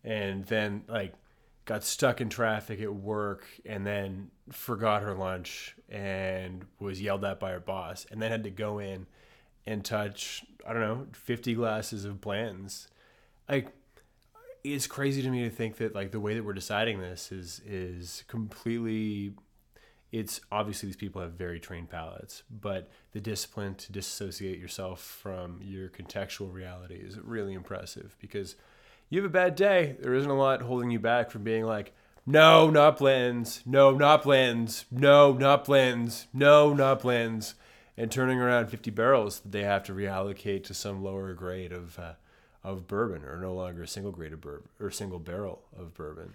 [0.08, 1.14] and then like
[1.66, 7.42] got stuck in traffic at work and then forgot her lunch and was yelled at
[7.42, 9.06] by her boss, and then had to go in
[9.68, 12.88] and touch I don't know fifty glasses of Blanton's.
[13.50, 13.68] Like
[14.64, 17.62] it's crazy to me to think that like the way that we're deciding this is
[17.66, 19.34] is completely
[20.14, 25.60] it's obviously these people have very trained palates, but the discipline to disassociate yourself from
[25.62, 28.56] your contextual reality is really impressive because
[29.10, 29.96] you have a bad day.
[30.00, 31.94] There isn't a lot holding you back from being like,
[32.26, 37.56] no, not Blanton's, no, not Blanton's, no, not Blanton's, no, not Blanton's,
[37.96, 41.98] and turning around 50 barrels that they have to reallocate to some lower grade of
[41.98, 42.14] uh,
[42.64, 46.34] of bourbon or no longer a single grade of bourbon or single barrel of bourbon.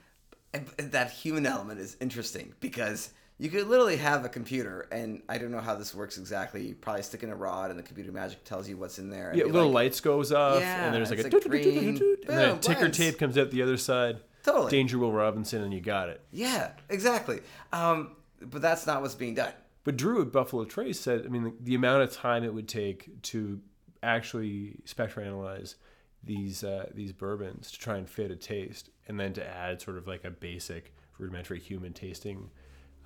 [0.79, 5.51] That human element is interesting because you could literally have a computer, and I don't
[5.51, 6.65] know how this works exactly.
[6.65, 9.33] You probably stick in a rod, and the computer magic tells you what's in there.
[9.35, 12.61] Yeah, little like, lights goes off, Yeah, and there's like a like green, and then
[12.61, 14.21] ticker tape comes out the other side.
[14.45, 14.71] Totally.
[14.71, 16.21] Danger Will Robinson, and you got it.
[16.31, 17.41] Yeah, exactly.
[17.73, 19.53] Um, but that's not what's being done.
[19.83, 22.69] But Drew at Buffalo Trace said, I mean, the, the amount of time it would
[22.69, 23.61] take to
[24.05, 25.75] actually spectral analyze
[26.23, 29.99] these uh, these bourbons to try and fit a taste, and then to add sort
[29.99, 32.51] of like a basic rudimentary human tasting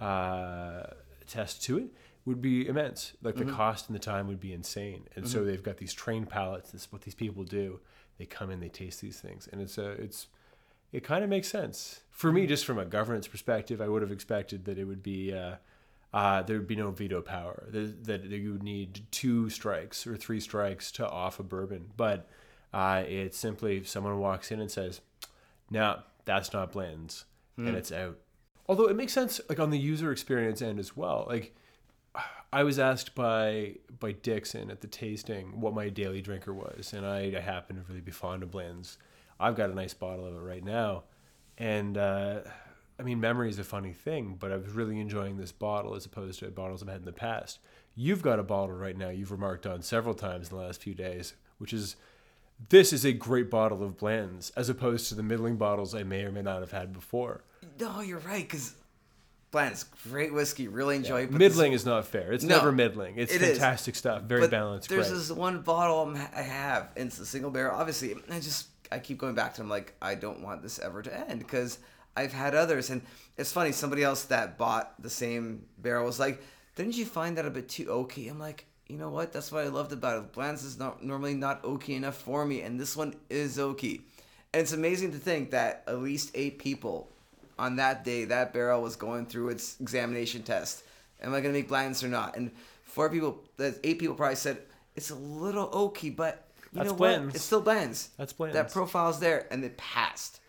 [0.01, 0.85] uh,
[1.27, 1.89] test to it
[2.25, 3.13] would be immense.
[3.23, 5.05] Like the cost and the time would be insane.
[5.15, 6.73] And so they've got these trained palates.
[6.73, 7.81] This is what these people do.
[8.19, 10.29] They come in, they taste these things, and it's a it's
[10.93, 12.01] it kind of makes sense.
[12.11, 15.35] For me just from a governance perspective i would have expected that it would be
[15.35, 15.57] uh,
[16.15, 17.65] uh, there would be no veto power.
[17.71, 21.91] That, that you would need two strikes or three strikes to off a bourbon.
[21.97, 22.27] But
[22.73, 25.01] uh, it's simply someone walks in and says
[25.71, 27.25] no that's not Blanton's
[27.57, 28.19] and it's out
[28.69, 31.55] although it makes sense like on the user experience end as well like
[32.53, 37.05] I was asked by by Dixon at the tasting what my daily drinker was, and
[37.05, 38.99] I, I happen to really be fond of Blanton's.
[39.39, 41.05] I've got a nice bottle of it right now,
[41.59, 42.41] and uh,
[42.99, 46.07] I mean, memory is a funny thing, but I was really enjoying this bottle as
[46.07, 47.59] opposed to bottles I've had in the past.
[47.95, 50.95] You've got a bottle right now you've remarked on several times in the last few
[50.95, 51.97] days, which is
[52.69, 56.25] this is a great bottle of Blanton's as opposed to the middling bottles I may
[56.25, 57.43] or may not have had before.
[57.79, 58.43] No, you're right.
[58.49, 58.75] Because
[59.51, 60.67] Blanton's great whiskey.
[60.69, 61.31] Really enjoy it.
[61.31, 62.33] middling is not fair.
[62.33, 63.17] It's No, never middling.
[63.19, 63.59] It's it is.
[63.59, 64.23] fantastic stuff.
[64.23, 64.89] Very but balanced.
[64.89, 65.19] There's great.
[65.19, 67.77] this one bottle I'm- I have, and it's a single barrel.
[67.77, 71.03] Obviously, I just I keep going back to them like I don't want this ever
[71.03, 71.79] to end because
[72.17, 73.03] I've had others, and
[73.37, 73.73] it's funny.
[73.73, 76.41] Somebody else that bought the same barrel was like,
[76.77, 79.33] "Didn't you find that a bit too oaky?" I'm like, you know what?
[79.33, 80.33] That's what I loved about it.
[80.33, 84.03] Blanton's is not normally not oaky enough for me, and this one is oaky.
[84.53, 87.09] And it's amazing to think that at least eight people
[87.59, 90.85] on that day that barrel was going through its examination test.
[91.21, 92.37] Am I gonna make Blanton's or not?
[92.37, 92.51] And
[92.85, 94.59] four people, that eight people probably said
[94.95, 97.27] it's a little oaky, but you That's know Blanton's.
[97.27, 97.37] what?
[97.37, 98.11] It still Blanton's.
[98.17, 98.55] That's Blanton's.
[98.55, 100.41] That profile's there, and it passed.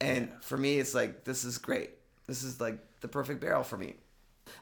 [0.00, 1.90] And for me, it's like this is great.
[2.26, 3.94] This is like the perfect barrel for me.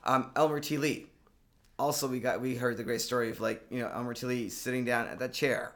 [0.05, 0.77] Um, Elmer T.
[0.77, 1.07] Lee.
[1.79, 4.27] Also, we got we heard the great story of like you know Elmer T.
[4.27, 5.75] Lee sitting down at that chair.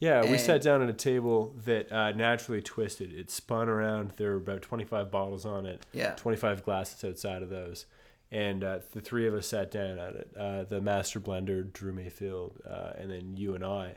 [0.00, 3.12] Yeah, we sat down at a table that uh, naturally twisted.
[3.12, 4.14] It spun around.
[4.16, 5.84] There were about 25 bottles on it.
[5.92, 6.12] Yeah.
[6.12, 7.84] 25 glasses outside of those.
[8.32, 10.30] And uh, the three of us sat down at it.
[10.38, 13.96] Uh, the master blender, Drew Mayfield, uh, and then you and I.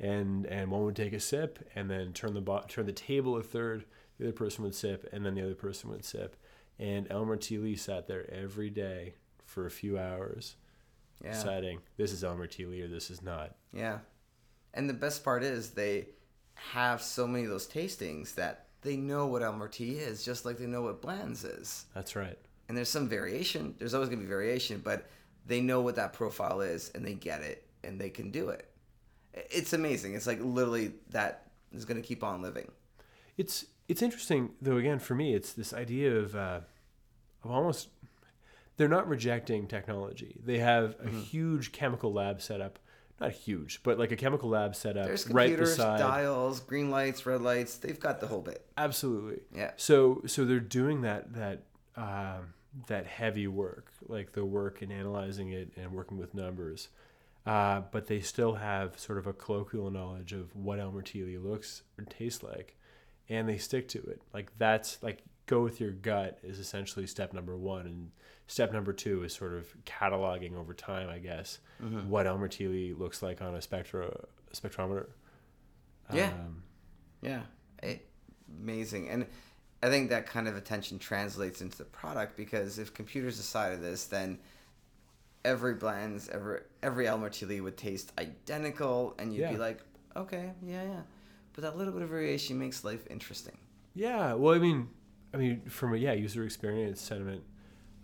[0.00, 3.36] And and one would take a sip and then turn the bo- turn the table
[3.36, 3.84] a third.
[4.18, 6.36] The other person would sip, and then the other person would sip.
[6.78, 7.58] And Elmer T.
[7.58, 10.56] Lee sat there every day for a few hours,
[11.22, 11.32] Yeah.
[11.32, 12.66] deciding this is Elmer T.
[12.66, 13.54] Lee or this is not.
[13.72, 13.98] Yeah.
[14.74, 16.08] And the best part is they
[16.54, 19.92] have so many of those tastings that they know what Elmer T.
[19.92, 21.86] is, just like they know what Blanton's is.
[21.94, 22.38] That's right.
[22.68, 23.74] And there's some variation.
[23.78, 25.08] There's always going to be variation, but
[25.46, 28.68] they know what that profile is and they get it and they can do it.
[29.34, 30.14] It's amazing.
[30.14, 32.70] It's like literally that is going to keep on living.
[33.38, 34.76] It's it's interesting though.
[34.76, 36.60] Again, for me, it's this idea of uh,
[37.42, 37.88] of almost
[38.82, 40.40] they're not rejecting technology.
[40.44, 42.80] They have a huge chemical lab set up,
[43.20, 45.98] not huge, but like a chemical lab set up There's right computers, beside.
[46.00, 47.76] dials, green lights, red lights.
[47.76, 48.66] They've got the whole bit.
[48.76, 49.42] Absolutely.
[49.54, 49.70] Yeah.
[49.76, 51.62] So so they're doing that that
[51.96, 52.54] um,
[52.88, 56.88] that heavy work, like the work in analyzing it and working with numbers.
[57.46, 61.22] Uh, but they still have sort of a colloquial knowledge of what Elmer T.
[61.38, 62.76] looks or tastes like,
[63.28, 64.22] and they stick to it.
[64.34, 68.10] Like that's like go with your gut is essentially step number one, and
[68.46, 71.58] step number two is sort of cataloging over time, I guess,
[72.08, 72.92] what Elmer T.
[72.96, 75.06] looks like on a spectro spectrometer.
[76.12, 76.28] Yeah.
[76.32, 76.62] Um,
[77.22, 77.42] Yeah,
[77.82, 78.06] it,
[78.60, 79.08] amazing.
[79.08, 79.26] And
[79.82, 84.04] I think that kind of attention translates into the product because if computers decided this,
[84.06, 84.38] then
[85.44, 87.60] every Blanton's, every every Elmer T.
[87.60, 89.52] would taste identical, and you'd Yeah.
[89.52, 89.80] be like,
[90.16, 91.00] okay, yeah, yeah.
[91.54, 93.56] But that little bit of variation makes life interesting.
[93.94, 94.88] Yeah, well, I mean,
[95.34, 97.42] I mean, from a yeah user experience sentiment,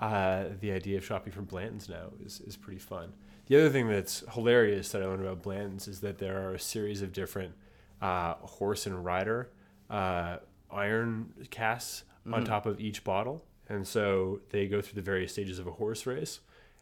[0.01, 3.13] uh, the idea of shopping from Blanton's now is is pretty fun.
[3.47, 6.61] The other thing that's hilarious that I learned about Blanton's is that there are a
[6.61, 7.55] series of different
[8.03, 9.51] uh, horse and rider
[9.91, 10.37] uh,
[10.71, 15.59] iron casts on top of each bottle, and so they go through the various stages
[15.59, 16.41] of a horse race.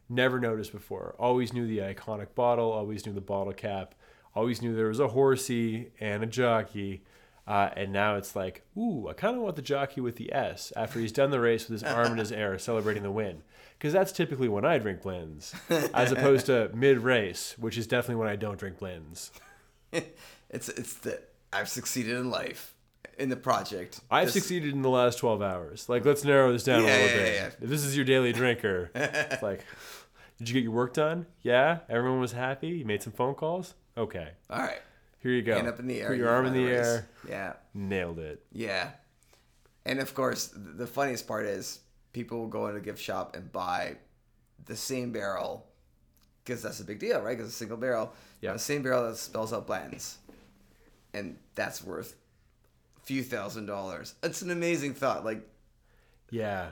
[0.08, 1.14] Never noticed before.
[1.18, 2.70] Always knew the iconic bottle.
[2.70, 3.94] Always knew the bottle cap.
[4.34, 7.02] Always knew there was a horsey and a jockey.
[7.46, 10.72] Uh, and now it's like, ooh, I kind of want the jockey with the S
[10.76, 13.42] after he's done the race with his arm in his air celebrating the win.
[13.78, 15.54] Because that's typically when I drink Blanton's,
[15.94, 19.30] as opposed to mid race, which is definitely when I don't drink Blanton's.
[19.92, 21.20] it's it's the
[21.52, 22.74] I've succeeded in life
[23.18, 24.00] in the project.
[24.10, 25.88] I've This- succeeded in the last 12 hours.
[25.88, 27.34] Like, let's narrow this down Yeah, a little yeah, bit.
[27.34, 27.46] yeah.
[27.64, 29.64] If this is your daily drinker, it's like,
[30.38, 31.26] did you get your work done?
[31.42, 31.78] Yeah.
[31.88, 32.68] Everyone was happy.
[32.68, 33.74] You made some phone calls?
[33.96, 34.30] Okay.
[34.50, 34.80] All right,
[35.20, 35.54] Here you go.
[35.56, 36.08] hand up in the air.
[36.08, 36.86] Put your arm in the race.
[36.86, 37.08] air.
[37.28, 37.52] Yeah.
[37.74, 38.44] Nailed it.
[38.52, 38.90] Yeah.
[39.84, 41.80] And of course, the funniest part is
[42.12, 43.96] people will go in a gift shop and buy
[44.66, 45.66] the same barrel
[46.44, 47.36] because that's a big deal, right?
[47.36, 48.12] Because a single barrel.
[48.40, 48.52] Yeah.
[48.52, 50.18] The same barrel that spells out Blanton's.
[51.14, 52.14] And that's worth
[52.96, 54.14] a few thousand dollars.
[54.22, 55.24] It's an amazing thought.
[55.24, 55.40] Like,
[56.30, 56.70] Yeah.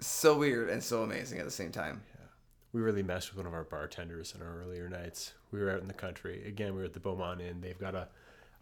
[0.00, 2.02] so weird and so amazing at the same time.
[2.72, 5.32] We really messed with one of our bartenders in our earlier nights.
[5.50, 6.44] We were out in the country.
[6.46, 7.60] Again, we were at the Beaumont Inn.
[7.60, 8.08] They've got a,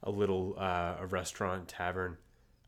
[0.03, 2.16] a little uh, a restaurant tavern,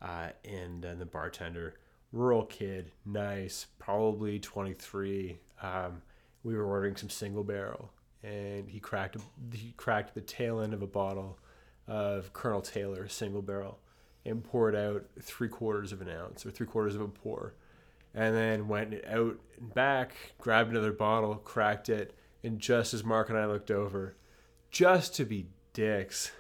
[0.03, 1.75] uh, and, and the bartender,
[2.13, 5.39] rural kid, nice, probably 23.
[5.63, 6.03] Um,
[6.43, 7.91] we were ordering some single barrel,
[8.23, 9.17] and he cracked
[9.53, 11.39] he cracked the tail end of a bottle
[11.87, 13.79] of Colonel Taylor single barrel,
[14.25, 17.55] and poured out three quarters of an ounce or three quarters of a pour
[18.19, 23.29] and then went out and back, grabbed another bottle, cracked it, and just as Mark
[23.29, 24.17] and I looked over,
[24.73, 26.33] just to be dicks,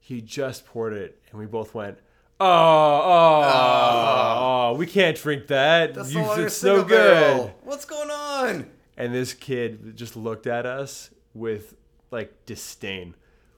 [0.00, 1.98] he just poured it, and we both went,
[2.40, 5.92] "Oh, oh, oh, we can't drink that.
[5.92, 7.54] That's You, it's so good." barrel.
[7.62, 8.70] What's going on?
[8.96, 11.74] And this kid just looked at us with
[12.10, 13.14] like disdain.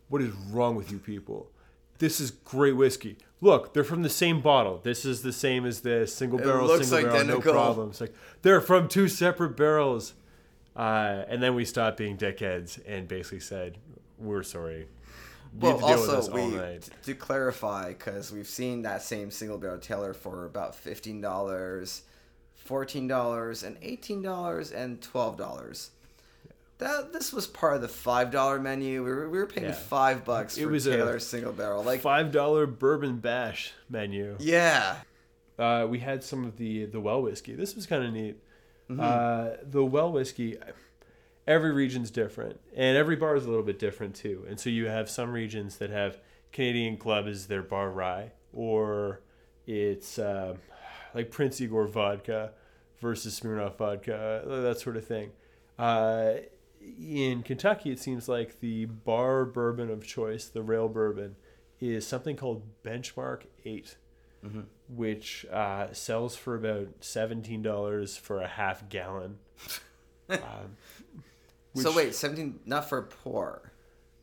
[0.09, 1.53] What is wrong with you people?
[1.99, 3.17] This is great whiskey.
[3.41, 4.81] Look, they're from the same bottle.
[4.83, 7.53] This is the same as this single barrel, looks single barrel, identical.
[7.53, 8.01] no problems.
[8.01, 10.15] Like they're from two separate barrels.
[10.77, 13.79] Uh, and then we stopped being dickheads and basically said,
[14.19, 18.83] "We're sorry." You Well, have to deal with also we to clarify because we've seen
[18.83, 22.03] that same single barrel Taylor for about fifteen dollars,
[22.55, 25.91] fourteen dollars, and eighteen dollars and twelve dollars.
[26.79, 29.05] That this was part of the five dollar menu.
[29.05, 29.73] We were, we were paying Yeah.
[29.75, 31.83] five bucks It for was a single barrel.
[31.85, 34.37] Like Five dollar bourbon bash menu.
[34.41, 34.97] yeah,
[35.59, 37.55] uh, we had some of the the well whiskey.
[37.55, 38.37] This was kind of neat.
[38.91, 39.01] Mm-hmm.
[39.01, 40.59] Uh, the well whiskey,
[41.47, 44.45] every region's different, and every bar is a little bit different too.
[44.49, 46.19] And so you have some regions that have
[46.53, 49.21] Canadian Club as their bar rye, or
[49.67, 50.57] it's uh,
[51.15, 52.51] like Prince Igor vodka
[53.01, 55.31] versus Smirnoff vodka, that sort of thing.
[55.79, 56.33] Uh,
[57.01, 61.37] in Kentucky, it seems like the bar bourbon of choice, the rail bourbon,
[61.81, 63.97] is something called Benchmark 8
[64.89, 69.39] which uh, sells for about seventeen dollars for a half gallon.
[70.29, 70.77] um,
[71.75, 73.73] so wait, seventeen not for pour.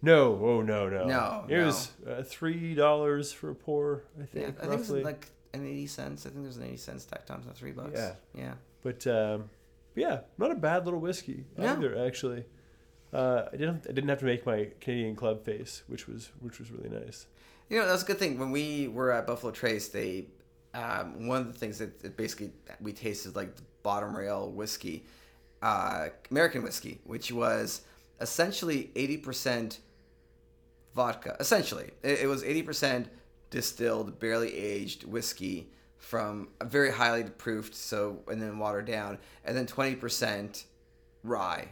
[0.04, 1.66] No, oh no, no, No, It no.
[1.68, 5.28] was uh, three dollars for a pour, I Yeah, think, I think it was like
[5.54, 6.26] an eighty cents.
[6.26, 7.94] I think there's an eighty cents tacked on to three bucks.
[7.96, 8.14] Yeah.
[8.36, 8.54] yeah.
[8.84, 9.50] but um,
[9.96, 11.68] yeah, not a bad little whiskey No.
[11.74, 12.06] either.
[12.06, 12.46] Actually,
[13.14, 13.86] uh, I didn't.
[13.90, 17.28] I didn't have to make my Canadian Club face, which was which was really nice.
[17.70, 18.38] You know, that's a good thing.
[18.40, 20.28] When we were at Buffalo Trace, they
[20.74, 22.52] um, one of the things that that basically
[22.82, 25.06] we tasted like the bottom rail whiskey,
[25.62, 27.82] uh, American whiskey, which was
[28.20, 29.80] essentially eighty percent
[30.96, 31.36] vodka.
[31.40, 33.08] Essentially, it, it was eighty percent
[33.50, 35.70] distilled, barely aged whiskey
[36.02, 40.66] from a very highly proofed, so and then watered down, and then twenty percent
[41.24, 41.70] rye.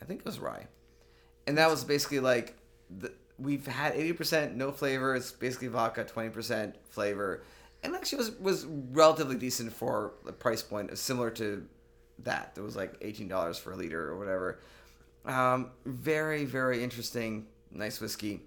[0.00, 0.66] I think it was rye.
[1.46, 2.56] And that was basically like
[2.90, 5.14] the, we've had 80% no flavor.
[5.14, 7.42] It's basically vodka 20% flavor.
[7.82, 11.66] And actually was was relatively decent for the price point similar to
[12.20, 12.52] that.
[12.56, 14.60] It was like $18 for a liter or whatever.
[15.24, 17.46] Um, very very interesting.
[17.72, 18.40] Nice whiskey.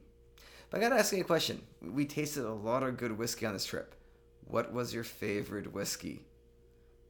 [0.69, 1.61] But i gotta ask you a question.
[1.81, 3.93] We tasted a lot of good whiskey on this trip
[4.45, 6.25] what was your favorite whiskey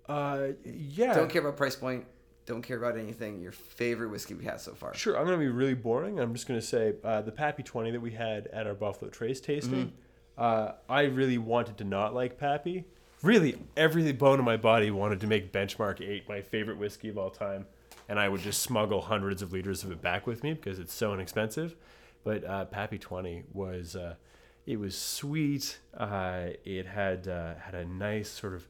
[0.07, 1.13] Uh, yeah.
[1.13, 2.05] don't care about price point
[2.45, 5.43] don't care about anything your favorite whiskey we had so far Sure, I'm going to
[5.43, 6.19] be really boring.
[6.19, 9.09] I'm just going to say uh, the Pappy 20 that we had at our Buffalo
[9.09, 9.93] Trace tasting,
[10.37, 12.85] uh, I really wanted to not like Pappy.
[13.23, 17.17] Really, every bone in my body wanted to make Benchmark 8 my favorite whiskey of
[17.17, 17.65] all time.
[18.07, 20.93] And I would just smuggle hundreds of liters of it back with me because it's
[20.93, 21.75] so inexpensive.
[22.23, 24.13] But uh, Pappy 20 was, uh,
[24.65, 25.79] it was sweet.
[25.95, 28.67] Uh, it had, uh, had a nice sort of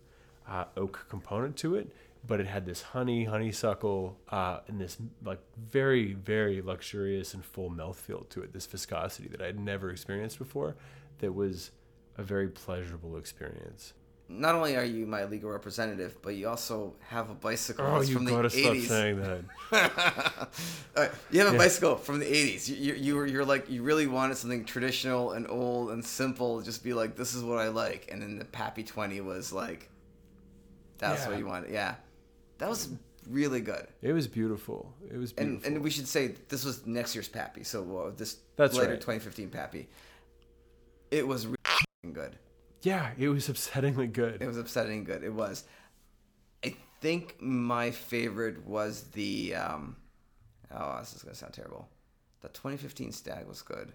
[0.47, 1.91] uh, oak component to it,
[2.27, 7.69] but it had this honey, honeysuckle, uh, and this like very, very luxurious and full
[7.69, 8.53] mouthfeel to it.
[8.53, 10.75] This viscosity that I'd never experienced before.
[11.19, 11.71] That was
[12.17, 13.93] a very pleasurable experience.
[14.28, 18.16] Not only are you my legal representative, but you also have a bicycle Oh, you
[18.16, 19.42] from gotta the stop saying that.
[20.96, 21.58] Uh, you have a Yeah.
[21.58, 22.70] bicycle from the 80s.
[22.70, 26.62] You, you, you were, you're like, you really wanted something traditional and old and simple.
[26.62, 28.08] Just be like, this is what I like.
[28.12, 29.90] And then the Pappy 20 was like,
[30.98, 31.30] that's Yeah.
[31.30, 31.72] what you wanted.
[31.72, 31.96] Yeah.
[32.60, 32.90] That was
[33.30, 33.88] really good.
[34.02, 34.94] It was beautiful.
[35.12, 35.74] It was And, beautiful.
[35.76, 37.64] and we should say this was next year's Pappy.
[37.66, 39.02] So uh, this That's later right.
[39.02, 39.90] 2015 Pappy.
[41.12, 41.58] It was really
[42.14, 42.38] good.
[42.86, 44.43] Yeah, it was upsettingly good.
[44.43, 45.24] It was upsettingly good.
[45.24, 45.63] It was.
[46.63, 49.56] I think my favorite was the.
[49.56, 49.95] Um,
[50.71, 51.89] oh, this is gonna sound terrible.
[52.41, 53.93] The 2015 Stagg was good.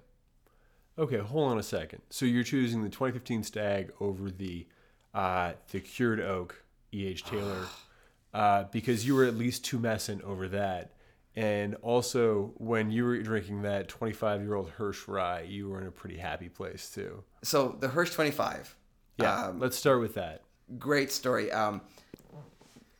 [0.98, 2.03] Okay, hold on a second.
[2.11, 4.66] So you're choosing the 2015 Stagg over the
[5.14, 7.22] uh, the Cured Oak E.H.
[7.22, 7.66] Taylor
[8.35, 10.94] uh, because you were at least two messing over that.
[11.37, 15.87] And also, when you were drinking that 25 year old Hirsch rye, you were in
[15.87, 17.22] a pretty happy place too.
[17.44, 18.79] So the Hirsch 25.
[19.20, 20.42] Yeah, Um, let's start with that.
[20.78, 21.50] great story.
[21.52, 21.80] Um,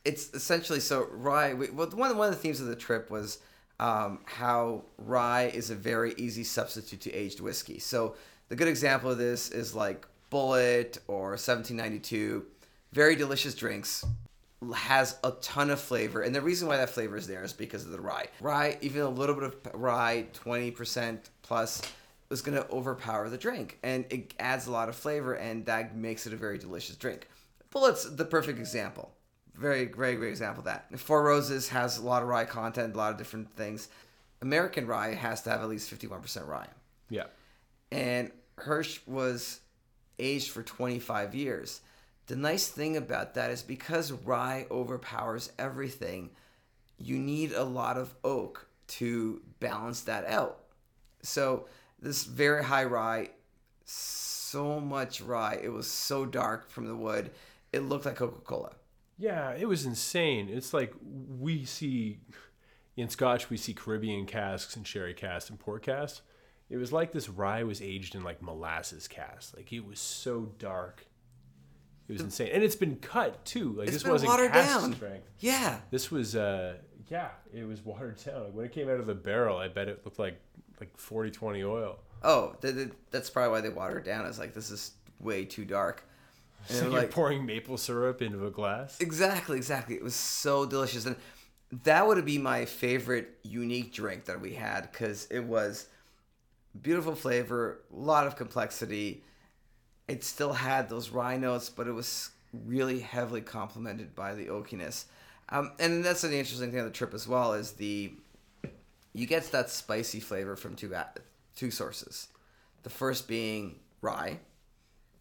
[0.03, 1.53] it's essentially so rye.
[1.53, 3.39] We, well, one one of the themes of the trip was
[3.79, 7.79] um, how rye is a very easy substitute to aged whiskey.
[7.79, 8.15] So
[8.49, 12.45] the good example of this is like Bulleit or 1792,
[12.93, 14.03] very delicious drinks.
[14.75, 17.83] Has a ton of flavor, and the reason why that flavor is there is because
[17.83, 18.27] of the rye.
[18.39, 21.81] Rye, even a little bit of rye, twenty percent plus,
[22.31, 25.95] is going to overpower the drink, and it adds a lot of flavor, and that
[25.95, 27.27] makes it a very delicious drink.
[27.71, 29.11] Bulleit's the perfect example.
[29.53, 30.99] Very, very great example of that.
[30.99, 33.89] Four Roses has a lot of rye content, a lot of different things.
[34.41, 36.67] American rye has to have at least 51% rye.
[37.09, 37.25] Yeah.
[37.91, 39.59] And Hirsch was
[40.17, 41.81] aged for 25 years.
[42.27, 46.31] The nice thing about that is because rye overpowers everything,
[46.97, 50.59] you need a lot of oak to balance that out.
[51.23, 51.65] So
[52.01, 53.29] this very high rye
[53.85, 55.59] so much rye.
[55.61, 57.31] It was so dark from the wood.
[57.71, 58.71] It looked like Coca Cola.
[59.17, 60.49] Yeah, it was insane.
[60.49, 60.93] It's like
[61.39, 62.19] we see
[62.97, 66.21] in Scotch, we see Caribbean casks and sherry casks and port casks.
[66.69, 69.53] It was like this rye was aged in like molasses casks.
[69.55, 71.05] Like it was so dark.
[72.07, 73.71] It was insane, and it's been cut too.
[73.73, 74.93] Like It's this wasn't watered cask down.
[74.95, 75.29] strength.
[75.39, 75.79] Yeah.
[75.91, 76.75] This was, uh,
[77.09, 78.53] yeah, it was watered down.
[78.53, 80.37] When it came out of the barrel, I bet it looked like
[80.81, 81.99] like 40-20 oil.
[82.23, 84.25] Oh, th- th- that's probably why they water it down.
[84.25, 86.03] It's like this is way too dark.
[86.67, 88.99] And So you're like, pouring maple syrup into a glass.
[88.99, 89.95] Exactly, exactly.
[89.95, 91.15] It was so delicious, and
[91.83, 95.87] that would be my favorite unique drink that we had because it was
[96.79, 99.23] beautiful flavor, a lot of complexity.
[100.07, 105.05] It still had those rye notes, but it was really heavily complemented by the oakiness.
[105.49, 108.13] Um, and that's an interesting thing on the trip as well is the
[109.13, 110.93] you get that spicy flavor from two
[111.55, 112.27] two sources.
[112.83, 114.39] The first being rye.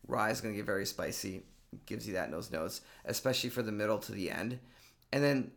[0.07, 1.43] Rye is going to get very spicy,
[1.87, 4.59] gives you that nose notes, especially for the middle to the end.
[5.13, 5.51] And then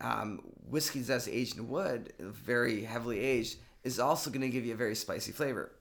[0.00, 4.74] um, whiskey that's aged in wood, very heavily aged, is also going to give you
[4.74, 5.72] a very spicy flavor.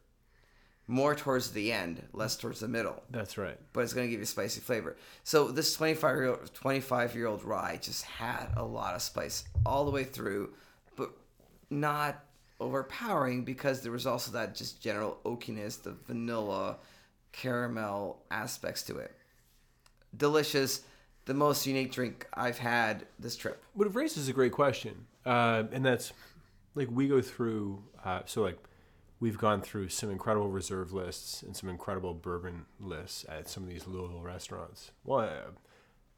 [0.88, 3.58] More towards the end, less towards the middle That's right.
[3.72, 4.98] but it's going to give you spicy flavor.
[5.24, 9.44] So this 25 year old 25 year old rye just had a lot of spice
[9.66, 10.54] all the way through,
[11.72, 12.24] not
[12.60, 16.78] overpowering because there was also that just general oakiness, the vanilla,
[17.32, 19.16] caramel aspects to it.
[20.16, 20.82] Delicious,
[21.26, 23.64] the most unique drink I've had this trip.
[23.74, 26.14] What it raises is a great question, uh, and that's
[26.76, 27.84] like we go through.
[28.04, 28.60] Uh, so like
[29.20, 33.70] we've gone through some incredible reserve lists and some incredible bourbon lists at some of
[33.70, 34.92] these Louisville restaurants.
[35.06, 35.52] Well, uh,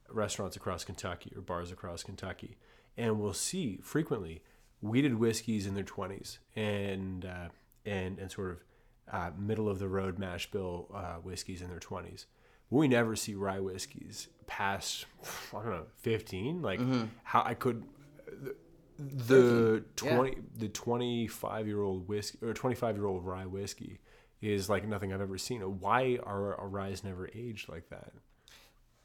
[0.09, 2.57] restaurants across Kentucky or bars across Kentucky,
[2.97, 4.41] and we'll see frequently
[4.83, 7.47] wheated whiskeys in their twenties and uh,
[7.85, 8.63] and and sort of
[9.11, 12.25] uh, middle of the road mash bill uh, whiskeys in their twenties.
[12.69, 15.05] We never see rye whiskeys past
[15.53, 16.61] I don't know fifteen.
[16.61, 16.79] Like
[17.23, 17.83] how I could
[18.99, 20.15] the Yeah.
[20.15, 23.99] twenty the twenty five year old whiskey or twenty five year old rye whiskey
[24.41, 25.61] is like nothing I've ever seen.
[25.61, 28.11] Why are our ryes never aged like that?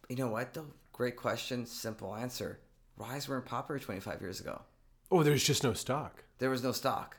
[0.08, 0.66] You know what though?
[0.92, 2.58] Great question, simple answer.
[2.96, 4.62] Ryes weren't popular 25 years ago.
[5.10, 6.24] Oh, there's just no stock.
[6.38, 7.16] There was no stock.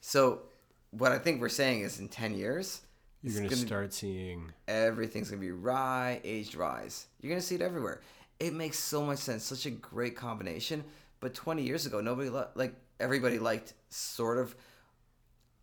[0.00, 0.42] So
[0.90, 2.82] what I think we're saying is in 10 years,
[3.22, 7.06] You're gonna, gonna- start seeing everything's gonna be rye, aged ryes.
[7.20, 8.00] You're gonna see it everywhere.
[8.40, 9.44] It makes so much sense.
[9.44, 10.84] Such a great combination.
[11.20, 14.54] But 20 years ago, nobody li- like everybody liked sort of.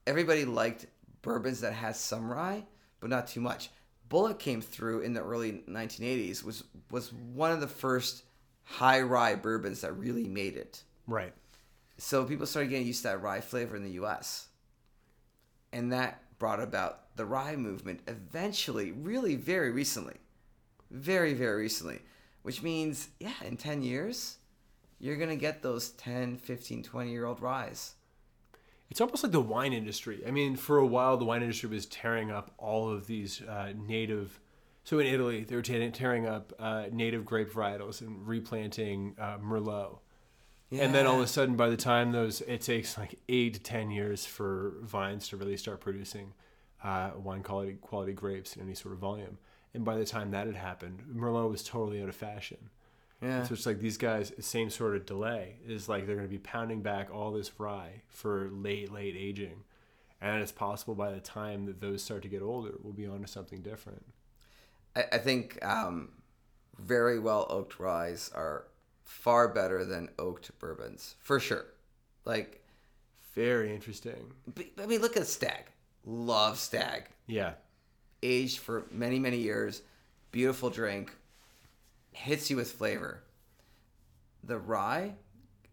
[0.07, 0.86] Everybody liked
[1.21, 2.63] bourbons that had some rye,
[2.99, 3.69] but not too much.
[4.09, 6.43] Bulleit came through in the early 1980s.
[6.43, 8.23] was was one of the first
[8.63, 10.84] high rye bourbons that really made it.
[11.07, 11.34] right.
[11.98, 14.48] So people started getting used to that rye flavor in the U.S.
[15.72, 20.16] And that brought about the rye movement eventually, really very recently.
[20.91, 22.00] Very, very recently.
[22.41, 24.38] Which means, yeah, in 10 years,
[25.00, 27.93] you're going to get those 10, 15, 20 year old ryes.
[28.89, 30.24] It's almost like the wine industry.
[30.28, 33.74] I mean, for a while, the wine industry was tearing up all of these uh,
[33.76, 34.39] native.
[34.84, 39.98] So in Italy, they were tearing, up uh, native grape varietals and replanting uh, Merlot.
[40.72, 43.59] And then all of a sudden, by the time those, it takes like eight to
[43.59, 46.34] ten years for vines to really start producing
[46.84, 49.38] uh, wine quality quality grapes in any sort of volume.
[49.74, 52.70] And by the time that had happened, Merlot was totally out of fashion.
[53.22, 53.43] Yeah.
[53.43, 56.38] So it's like these guys, same sort of delay is like they're going to be
[56.39, 59.63] pounding back all this rye for late, late aging.
[60.22, 63.28] And it's possible by the time that those start to get older, we'll be onto
[63.28, 64.05] something different.
[64.95, 66.09] I, I think um,
[66.78, 68.66] very well oaked ryes are
[69.06, 71.66] far better than oaked bourbons, for sure.
[72.26, 72.62] Like,
[73.34, 74.34] Very interesting.
[74.82, 75.66] I mean, look at Stagg.
[76.06, 77.06] Love Stagg.
[77.28, 77.53] Yeah.
[78.22, 79.82] aged for many many years
[80.32, 81.12] beautiful drink
[82.12, 83.24] hits you with flavor
[84.43, 85.14] the rye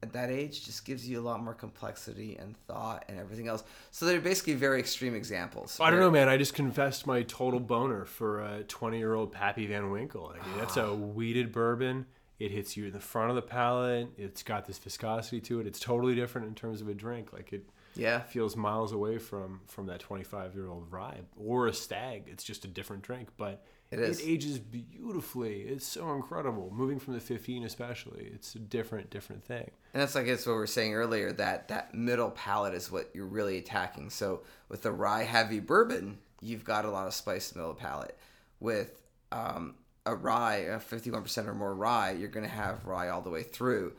[0.03, 3.63] at that age just gives you a lot more complexity and thought and everything else
[3.91, 6.29] so they're basically very extreme examples I don't know, man.
[6.29, 10.33] I just confessed my total boner for a 20 year old Pappy Van Winkle.
[10.35, 12.07] Like, that's a wheated bourbon.
[12.43, 14.09] It hits you in the front of the palate.
[14.19, 15.67] It's got this viscosity to it.
[15.67, 17.33] It's totally different in terms of a drink.
[17.33, 21.75] Like, it yeah feels miles away from from that 25 year old rye or a
[21.75, 24.19] Stagg it's just a different drink but It is.
[24.23, 29.71] ages beautifully it's so incredible moving from the 15 especially it's a different different thing
[29.93, 33.11] and that's like it's what we were saying earlier that that middle palate is what
[33.13, 34.41] you're really attacking so
[34.71, 38.17] with the rye heavy bourbon you've got a lot of spice in the middle palate
[38.59, 39.75] with um,
[40.07, 43.43] a rye a 51% or more rye you're going to have rye all the way
[43.43, 43.93] through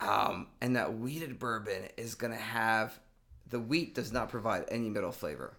[0.00, 2.98] um, and that wheated bourbon is going to have
[3.50, 5.54] the wheat does not provide any middle flavor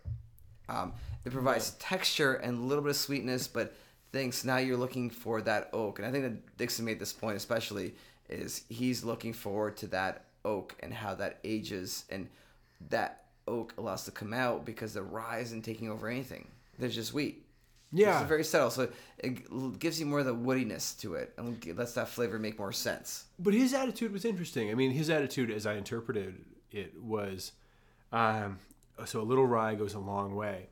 [0.67, 0.93] Um,
[1.23, 3.73] it provides texture and a little bit of sweetness, but
[4.11, 5.99] thinks now you're looking for that oak.
[5.99, 7.95] And I think that Dixon made this point especially
[8.29, 12.27] is he's looking forward to that oak and how that ages and
[12.89, 16.47] that oak allows to come out because the rye isn't taking over anything.
[16.77, 17.44] There's just wheat.
[17.95, 18.19] Yeah.
[18.19, 21.93] It's very subtle, so it gives you more of the woodiness to it and lets
[21.93, 23.25] that flavor make more sense.
[23.39, 24.69] But his attitude was interesting.
[24.69, 26.35] I mean, his attitude, as I interpreted
[26.71, 27.53] it, was
[28.11, 28.59] um,
[29.05, 30.67] so a little rye goes a long way,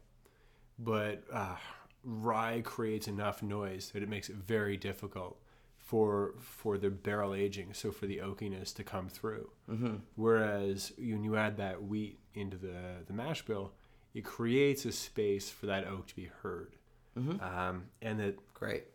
[0.79, 1.55] but uh,
[2.03, 5.37] rye creates enough noise that it makes it very difficult
[5.77, 9.49] for for the barrel aging, so for the oakiness to come through.
[9.69, 9.95] Mm-hmm.
[10.15, 13.73] Whereas when you add that wheat into the the mash bill,
[14.13, 16.75] it creates a space for that oak to be heard,
[17.17, 17.43] mm-hmm.
[17.43, 18.85] um, and that great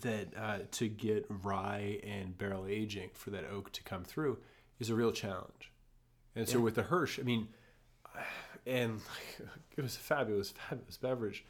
[0.00, 4.38] that uh, to get rye and barrel aging for that oak to come through
[4.78, 5.70] is a real challenge.
[6.34, 7.48] And so with the Hirsch, I mean,
[8.66, 9.00] and
[9.76, 11.44] it was a fabulous, fabulous beverage.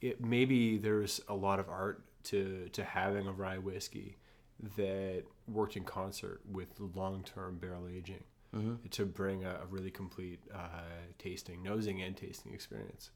[0.00, 4.16] It maybe there's a lot of art to to having a rye whiskey
[4.76, 8.74] that worked in concert with long term barrel aging mm-hmm.
[8.90, 10.80] to bring a, a really complete uh,
[11.18, 13.10] tasting, nosing, and tasting experience.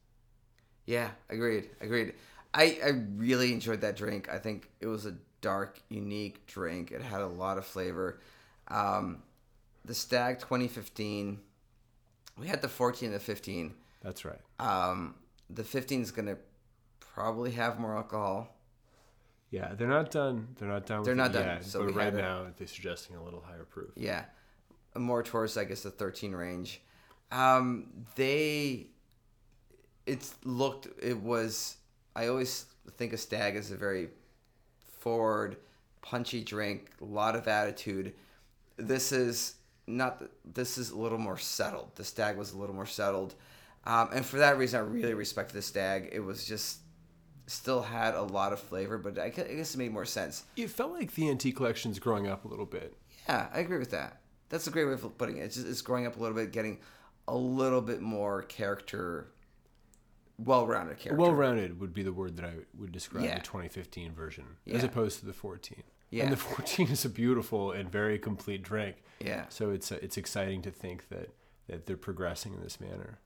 [0.86, 2.14] Yeah, agreed, agreed.
[2.55, 4.28] I, I really enjoyed that drink.
[4.30, 6.90] I think it was a dark, unique drink.
[6.90, 8.20] It had a lot of flavor.
[8.68, 9.22] Um,
[9.84, 11.38] the Stagg 2015.
[12.38, 13.74] We had the 14 and the 15.
[14.03, 14.40] That's right.
[14.59, 15.14] Um,
[15.50, 16.38] the 15 is going to
[17.00, 18.57] probably have more alcohol.
[19.50, 20.48] Yeah, they're not done.
[20.59, 21.03] They're not done.
[21.03, 21.44] They're not done.
[21.44, 23.90] Yet, so but right now they're suggesting a little higher proof.
[23.96, 24.24] Yeah,
[24.96, 26.80] more towards I guess the 13 range.
[27.30, 28.86] Um, they,
[30.07, 30.88] it's looked.
[31.03, 31.76] It was.
[32.15, 34.09] I always think a Stagg is a very
[35.01, 35.57] forward,
[36.01, 36.91] punchy drink.
[37.01, 38.15] A lot of attitude.
[38.77, 39.55] This is
[39.87, 41.95] not this is a little more settled.
[41.97, 43.35] The Stagg was a little more settled,
[43.85, 46.11] um, and for that reason, I really respect the Stagg.
[46.13, 46.79] It was just
[47.47, 50.45] still had a lot of flavor, but I guess it made more sense.
[50.57, 52.97] It felt like the Antique collection's growing up a little bit.
[53.29, 54.21] Yeah, I agree with that.
[54.49, 55.43] That's a great way of putting it.
[55.43, 56.79] It's just it's growing up a little bit, getting
[57.29, 59.33] a little bit more character,
[60.45, 61.20] well-rounded character.
[61.20, 63.34] Well-rounded would be the word that I would describe yeah.
[63.36, 64.76] the 2015 version, yeah.
[64.76, 65.82] as opposed to the 14.
[66.11, 66.24] Yeah.
[66.24, 68.97] And the 14 is a beautiful and very complete drink.
[69.20, 69.47] Yeah.
[69.49, 71.30] So it's uh, it's exciting to think that
[71.68, 73.18] that they're progressing in this manner.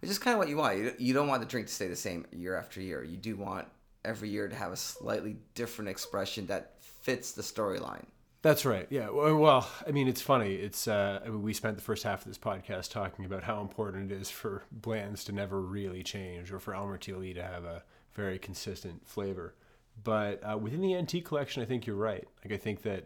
[0.00, 0.78] Which is kind of what you want.
[0.78, 3.04] You, you don't want the drink to stay the same year after year.
[3.04, 3.68] You do want
[4.04, 8.06] every year to have a slightly different expression that fits the storyline.
[8.42, 8.88] That's right.
[8.90, 9.10] Yeah.
[9.10, 10.56] Well, I mean, it's funny.
[10.56, 13.60] It's uh, I mean, we spent the first half of this podcast talking about how
[13.60, 17.12] important it is for Blanton's to never really change, or for Elmer T.
[17.12, 17.84] Lee to have a
[18.14, 19.54] very consistent flavor.
[20.02, 22.26] But uh, within the Antique collection, I think you're right.
[22.44, 23.04] Like I think that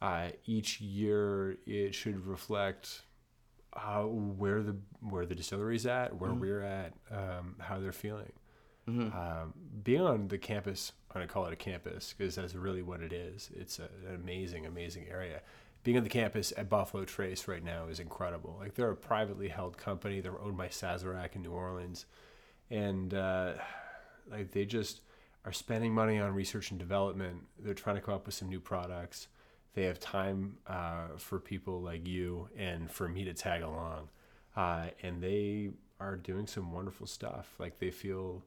[0.00, 3.02] uh, each year it should reflect
[3.72, 6.40] uh, where the where the distillery's at, where mm-hmm.
[6.40, 8.32] we're at, um, how they're feeling.
[8.90, 9.16] Mm-hmm.
[9.16, 13.00] Um, being on the campus, I'm gonna call it a campus because that's really what
[13.00, 13.50] it is.
[13.54, 15.40] It's a, an amazing, amazing area.
[15.82, 18.56] Being on the campus at Buffalo Trace right now is incredible.
[18.60, 20.20] Like they're a privately held company.
[20.20, 22.06] They're owned by Sazerac in New Orleans,
[22.70, 23.52] and uh,
[24.30, 25.00] like they just
[25.44, 27.44] are spending money on research and development.
[27.58, 29.28] They're trying to come up with some new products.
[29.74, 34.08] They have time uh, for people like you and for me to tag along.
[34.56, 35.70] Uh, and they
[36.00, 37.54] are doing some wonderful stuff.
[37.58, 38.42] Like they feel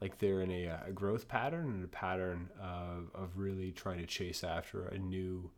[0.00, 4.06] like they're in a, a growth pattern and a pattern of, of really trying to
[4.06, 5.50] chase after a new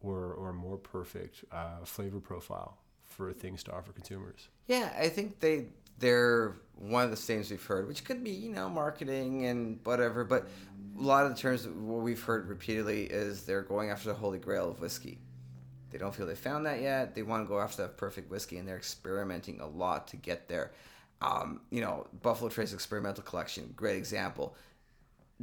[0.00, 4.48] or, or more perfect uh, flavor profile for things to offer consumers.
[4.66, 5.66] Yeah, I think they
[5.98, 10.24] they're one of the things we've heard, which could be you know marketing and whatever,
[10.24, 10.46] but
[10.98, 14.38] a lot of the terms what we've heard repeatedly is they're going after the holy
[14.38, 15.18] grail of whiskey.
[15.90, 17.14] They don't feel they found that yet.
[17.14, 20.46] They want to go after that perfect whiskey, and they're experimenting a lot to get
[20.46, 20.72] there.
[21.20, 24.54] Um, you know, Buffalo Trace Experimental Collection, great example.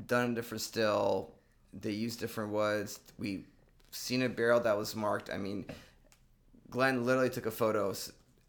[0.07, 1.33] Done different still.
[1.73, 2.99] They use different woods.
[3.17, 3.45] We
[3.91, 5.29] seen a barrel that was marked.
[5.29, 5.65] I mean,
[6.69, 7.93] Glenn literally took a photo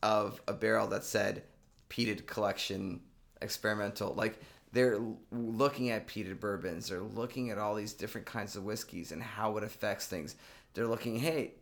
[0.03, 1.43] of a barrel that said
[1.91, 3.01] peated collection
[3.43, 4.15] experimental.
[4.15, 4.41] Like
[4.73, 4.99] they're
[5.31, 6.89] looking at peated bourbons.
[6.89, 10.37] They're looking at all these different kinds of whiskeys and how it affects things.
[10.75, 11.53] They're looking, hey,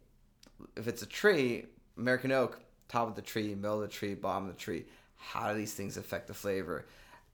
[0.76, 4.48] if it's a tree, American oak, top of the tree, middle of the tree, bottom
[4.48, 4.84] of the tree.
[5.30, 6.86] How do these things affect the flavor?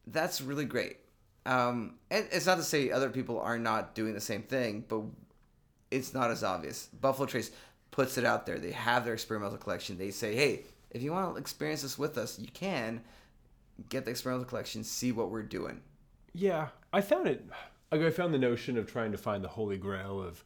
[0.07, 0.99] That's really great.
[1.47, 5.03] Um, and it's not to say other people are not doing the same thing, but
[5.91, 6.87] it's not as obvious.
[6.87, 7.51] Buffalo Trace
[7.91, 8.59] puts it out there.
[8.59, 9.99] They have their experimental collection.
[9.99, 13.03] They say, hey, if you want to experience this with us, you can
[13.89, 15.81] get the experimental collection, see what we're doing.
[16.33, 17.45] Yeah, I found it.
[17.93, 20.45] I found the notion of trying to find the holy grail of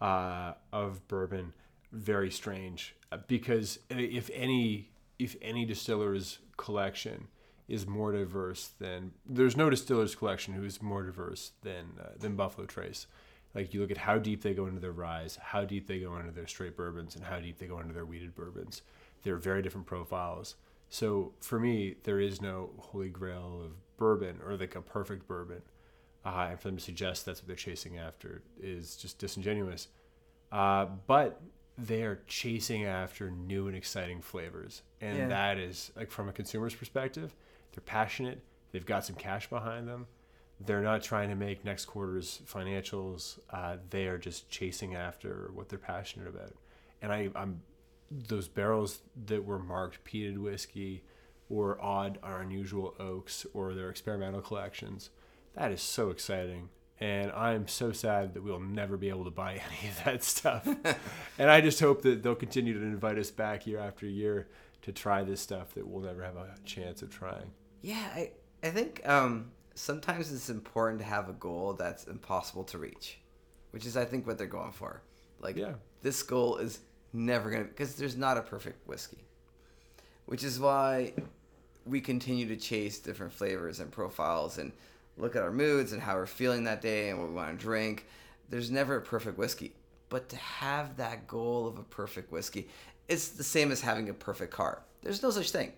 [0.00, 1.52] uh, of bourbon
[1.92, 7.28] very strange uh, because if any if any distiller's collection
[7.68, 12.34] is more diverse than there's no distillers collection who is more diverse than uh, than
[12.34, 13.06] Buffalo Trace.
[13.54, 16.16] Like you look at how deep they go into their rye, how deep they go
[16.16, 18.82] into their straight bourbons, and how deep they go into their wheated bourbons.
[19.22, 20.56] They're very different profiles.
[20.90, 25.62] So for me, there is no holy grail of bourbon or like a perfect bourbon.
[26.24, 29.88] Uh, and for them to suggest that's what they're chasing after is just disingenuous.
[30.50, 31.40] Uh, but
[31.78, 35.28] they are chasing after new and exciting flavors, and Yeah.
[35.28, 37.34] that is like from a consumer's perspective,
[37.72, 38.42] they're passionate.
[38.72, 40.06] They've got some cash behind them.
[40.60, 43.38] They're not trying to make next quarter's financials.
[43.50, 46.52] Uh, they are just chasing after what they're passionate about.
[47.00, 47.62] And I, I'm
[48.10, 51.04] those barrels that were marked peated whiskey
[51.48, 55.10] or odd or unusual oaks or their experimental collections.
[55.54, 56.70] That is so exciting.
[57.00, 60.66] And I'm so sad that we'll never be able to buy any of that stuff.
[61.38, 64.48] and I just hope that they'll continue to invite us back year after year
[64.82, 67.50] to try this stuff that we'll never have a chance of trying.
[67.82, 68.30] Yeah, I,
[68.64, 73.18] I think um, sometimes it's important to have a goal that's impossible to reach,
[73.70, 75.02] which is, I think, what they're going for.
[75.40, 75.74] Like, Yeah.
[76.02, 76.80] this goal is
[77.12, 79.24] never going to, because there's not a perfect whiskey,
[80.26, 81.12] which is why
[81.86, 84.72] we continue to chase different flavors and profiles and
[85.18, 87.64] look at our moods and how we're feeling that day and what we want to
[87.64, 88.06] drink.
[88.48, 89.74] There's never a perfect whiskey,
[90.08, 92.68] but to have that goal of a perfect whiskey,
[93.08, 94.82] it's the same as having a perfect car.
[95.02, 95.72] There's no such thing.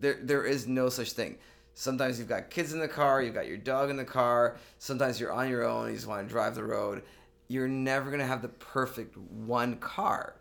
[0.00, 1.38] There, there is no such thing.
[1.74, 4.56] Sometimes you've got kids in the car, you've got your dog in the car.
[4.78, 7.02] Sometimes you're on your own, you just want to drive the road.
[7.48, 10.36] You're never gonna have the perfect one car,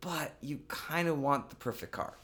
[0.00, 2.14] but you kind of want the perfect car.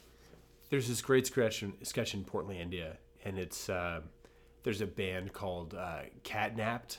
[0.70, 4.00] There's this great sketch in, sketch in Portlandia, and it's uh,
[4.64, 6.98] there's a band called uh, Catnapped,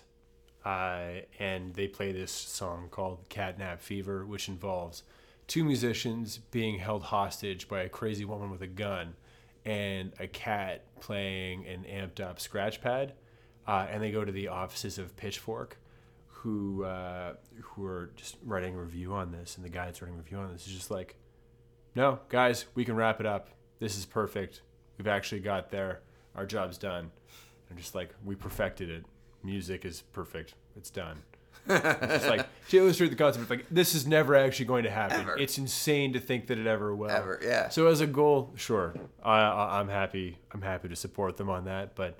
[0.63, 5.03] uh, and they play this song called Catnap Fever, which involves
[5.47, 9.15] two musicians being held hostage by a crazy woman with a gun
[9.65, 13.13] and a cat playing an amped up scratch pad.
[13.67, 15.77] Uh, and they go to the offices of Pitchfork,
[16.27, 20.15] who uh, who are just writing a review on this, and the guy that's writing
[20.15, 21.15] a review on this is just like,
[21.95, 23.49] no, guys, we can wrap it up.
[23.79, 24.61] This is perfect.
[24.99, 26.01] We've actually got there.
[26.35, 27.11] Our job's done.
[27.69, 29.05] I'm just like, we perfected it.
[29.43, 30.55] Music is perfect.
[30.75, 31.23] It's done.
[31.67, 35.21] it's just like to illustrate the concept, like this is never actually going to happen.
[35.21, 35.37] Ever.
[35.37, 37.09] It's insane to think that it ever will.
[37.09, 37.69] Ever, yeah.
[37.69, 38.93] So as a goal, sure,
[39.23, 40.37] I, I, I'm happy.
[40.51, 41.95] I'm happy to support them on that.
[41.95, 42.19] But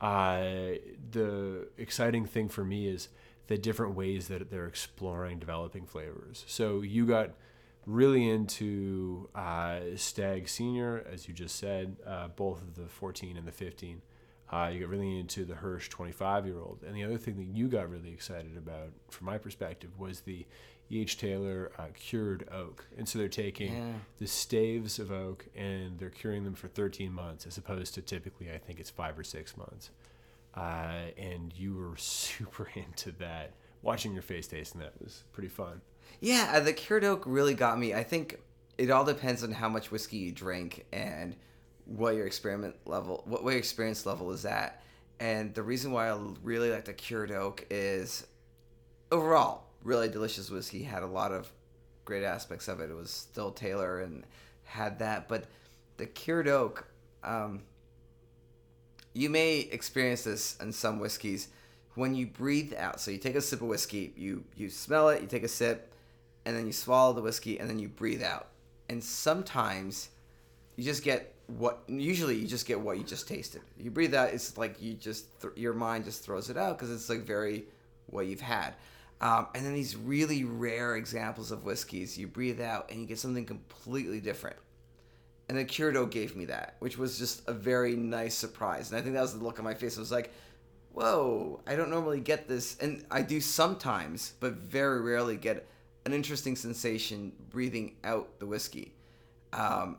[0.00, 0.78] uh,
[1.10, 3.08] the exciting thing for me is
[3.46, 6.44] the different ways that they're exploring developing flavors.
[6.46, 7.30] So you got
[7.86, 13.46] really into uh, Stagg Senior, as you just said, uh, both of the 14 and
[13.46, 14.02] the 15.
[14.52, 16.78] Uh, you got really into the Hirsch 25 year old.
[16.86, 20.46] And the other thing that you got really excited about, from my perspective, was the
[20.88, 21.18] E.H.
[21.18, 22.86] Taylor uh, cured oak.
[22.96, 23.92] And so they're taking Yeah.
[24.20, 28.52] the staves of oak and they're curing them for 13 months, as opposed to typically,
[28.52, 29.90] I think it's five or six months.
[30.54, 33.52] Uh, and you were super into that.
[33.82, 35.80] Watching your face tasting that was pretty fun.
[36.20, 37.92] Yeah, uh, the cured oak really got me.
[37.94, 38.38] I think
[38.78, 41.34] it all depends on how much whiskey you drink and
[41.86, 44.82] what your experiment level, what, what your experience level is at.
[45.18, 48.26] And the reason why I really like the cured oak is
[49.10, 50.82] overall really delicious whiskey.
[50.82, 51.50] Had a lot of
[52.04, 52.90] great aspects of it.
[52.90, 54.24] It was still Taylor and
[54.64, 55.44] had that, but
[55.96, 56.86] the cured oak.
[57.24, 57.62] Um,
[59.14, 61.48] you may experience this in some whiskeys
[61.94, 63.00] when you breathe out.
[63.00, 65.92] So you take a sip of whiskey, you you smell it, you take a sip,
[66.44, 68.48] and then you swallow the whiskey, and then you breathe out.
[68.88, 70.10] And sometimes
[70.76, 71.82] you just get what.
[71.88, 73.62] Usually, you just get what you just tasted.
[73.78, 76.92] You breathe out, it's like you just th- your mind just throws it out because
[76.92, 77.64] it's like very
[78.06, 78.74] what you've had.
[79.20, 83.18] Um, and then these really rare examples of whiskeys, you breathe out and you get
[83.18, 84.56] something completely different
[85.48, 88.90] and the cured oak gave me that, which was just a very nice surprise.
[88.90, 89.96] And I think that was the look on my face.
[89.96, 90.32] I was like,
[90.92, 91.60] "Whoa!
[91.66, 95.66] I don't normally get this, and I do sometimes, but very rarely get
[96.04, 98.94] an interesting sensation breathing out the whiskey."
[99.52, 99.98] Um,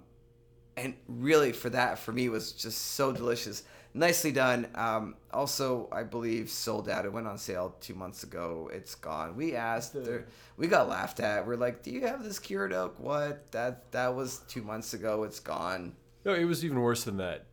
[0.77, 3.63] and really, for that, for me, was just so delicious.
[3.93, 4.67] Nicely done.
[4.75, 7.05] Um, also, I believe sold out.
[7.05, 8.69] It went on sale two months ago.
[8.71, 9.35] It's gone.
[9.35, 9.93] We asked.
[9.93, 11.45] there- We got laughed at.
[11.47, 12.99] We're like, "Do you have this cured oak?
[12.99, 13.51] What?
[13.51, 15.23] That that was two months ago.
[15.23, 17.45] It's gone." No, it was even worse than that.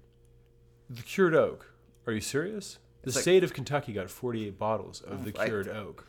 [0.90, 1.70] The cured oak.
[2.06, 2.78] Are you serious?
[3.02, 6.06] The like- state of Kentucky got 48 bottles of the I- cured oak.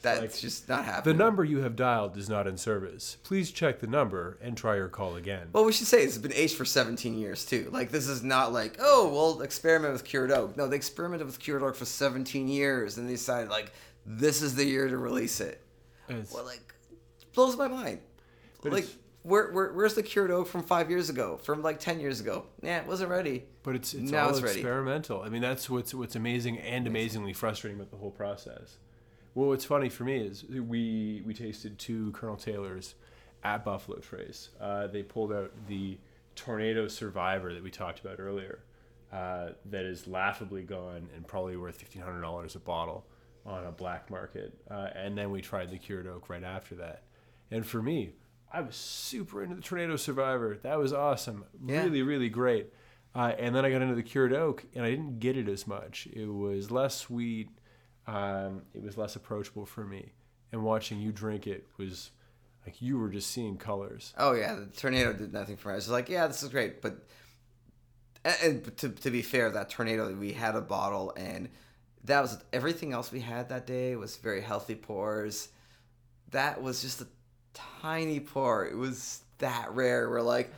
[0.00, 1.16] That's Like, just not happening.
[1.16, 3.16] The number you have dialed is not in service.
[3.24, 5.48] Please check the number and try your call again.
[5.52, 7.68] Well, we should say it's been aged for 17 years too.
[7.72, 10.56] Like this is not like, oh, we'll experiment with cured oak.
[10.56, 13.72] No, they experimented with cured oak for 17 years, and they decided like
[14.06, 15.60] this is the year to release it.
[16.08, 16.72] It's- Well, like
[17.34, 17.98] blows my mind.
[18.62, 18.86] Like
[19.22, 21.38] where, where where's the cured oak from five years ago?
[21.38, 22.46] From like ten years ago?
[22.62, 23.44] Yeah, it wasn't ready.
[23.64, 24.60] But it's it's Now all it's ready.
[24.60, 25.22] experimental.
[25.22, 28.76] I mean, that's what's what's amazing and amazingly frustrating about the whole process.
[29.38, 32.96] Well, what's funny for me is we we tasted two Colonel Taylors
[33.44, 34.48] at Buffalo Trace.
[34.60, 35.96] Uh, they pulled out the
[36.34, 38.64] Tornado Survivor that we talked about earlier,
[39.12, 43.06] uh, that is laughably gone and probably worth fifteen hundred dollars a bottle
[43.46, 44.58] on a black market.
[44.68, 47.04] Uh, and then we tried the cured oak right after that.
[47.52, 48.14] And for me,
[48.52, 50.58] I was super into the Tornado Survivor.
[50.64, 51.44] That was awesome.
[51.64, 51.84] Yeah.
[51.84, 52.72] Really, really great.
[53.14, 55.64] Uh, and then I got into the cured oak, and I didn't get it as
[55.64, 56.08] much.
[56.12, 57.50] It was less sweet.
[58.08, 60.12] Um, it was less approachable for me.
[60.50, 62.10] And watching you drink it was
[62.64, 64.14] like you were just seeing colors.
[64.16, 65.74] Oh yeah, the tornado did nothing for me.
[65.74, 67.06] I was like, yeah, this is great, but
[68.24, 71.50] and, to to be fair, that tornado we had a bottle and
[72.04, 75.50] that was everything else we had that day was very healthy pours.
[76.30, 77.06] That was just a
[77.82, 78.66] tiny pour.
[78.66, 80.08] It was that rare.
[80.08, 80.50] We're like,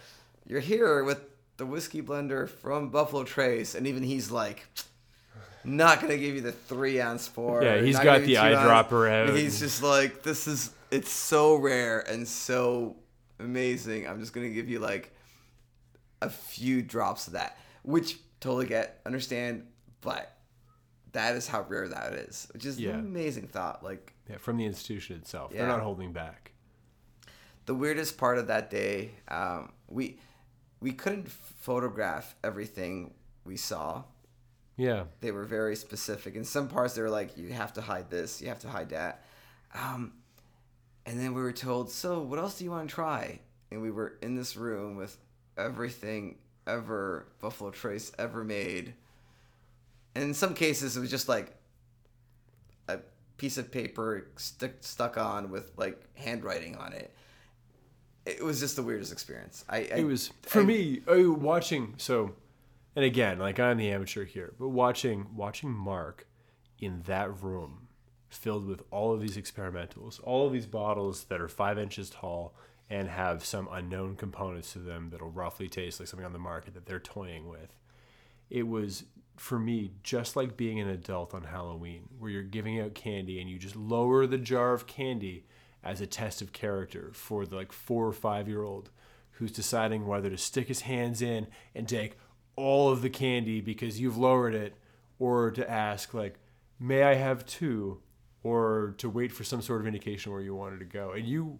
[0.46, 1.20] you're here with
[1.56, 4.68] the whiskey blender from Buffalo Trace, and even he's like.
[5.64, 7.62] Not gonna give you the three ounce pour.
[7.62, 9.36] Yeah, he's got the eyedropper out.
[9.36, 12.96] He's just like, this is it's so rare and so
[13.38, 14.06] amazing.
[14.08, 15.12] I'm just gonna give you like
[16.22, 19.66] a few drops of that, which totally get, understand,
[20.00, 20.34] but
[21.12, 22.90] that is how rare that is, which is Yeah.
[22.90, 23.82] an amazing thought.
[23.84, 25.52] Like Yeah, from the institution itself.
[25.52, 26.52] They're not holding back.
[27.66, 30.18] the weirdest part of that day, um, we
[30.80, 33.12] we couldn't photograph everything
[33.44, 34.02] we saw.
[34.80, 35.04] Yeah.
[35.20, 36.34] They were very specific.
[36.36, 38.40] In some parts, they were like, "You have to hide this.
[38.40, 39.22] You have to hide that."
[39.74, 40.14] Um,
[41.04, 43.90] and then we were told, "So, what else do you want to try?" And we
[43.90, 45.18] were in this room with
[45.58, 48.94] everything ever Buffalo Trace ever made.
[50.14, 51.54] And in some cases, it was just like
[52.88, 53.00] a
[53.36, 57.14] piece of paper stick, stuck on with like handwriting on it.
[58.24, 59.62] It was just the weirdest experience.
[59.68, 62.34] I, I it was for I- me oh, watching so
[62.94, 66.26] and again like i'm the amateur here but watching watching mark
[66.78, 67.88] in that room
[68.28, 72.54] filled with all of these experimentals all of these bottles that are five inches tall
[72.88, 76.74] and have some unknown components to them that'll roughly taste like something on the market
[76.74, 77.74] that they're toying with
[78.50, 79.04] it was
[79.40, 83.48] for me just like being an adult on Halloween, where you're giving out candy and
[83.48, 85.46] you just lower the jar of candy
[85.82, 88.90] as a test of character for the like four or five year old
[89.32, 92.18] who's deciding whether to stick his hands in and take
[92.60, 94.74] all of the candy because you've lowered it,
[95.18, 96.38] or to ask like,
[96.78, 98.00] "May I have two?
[98.42, 101.58] or to wait for some sort of indication where you wanted to go, and you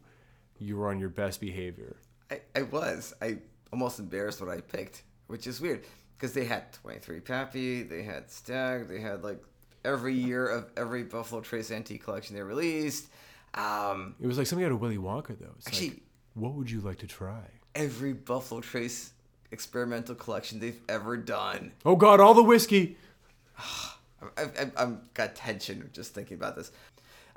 [0.58, 1.96] you were on your best behavior.
[2.30, 3.12] I, I was.
[3.20, 3.36] I
[3.70, 5.84] almost embarrassed what I picked, which is weird
[6.16, 9.42] because they had 23 Pappy, they had Stagg, they had like
[9.84, 13.08] every year of every Buffalo Trace antique collection they released.
[13.52, 15.52] Um, It was like something out of Willy Wonka, though.
[15.58, 17.44] It's Actually- like, what would you like to try?
[17.74, 19.12] every Buffalo Trace
[19.52, 21.72] experimental collection they've ever done.
[21.84, 22.96] Oh God, all the whiskey.
[23.58, 26.72] I, I, I'm got tension just thinking about this.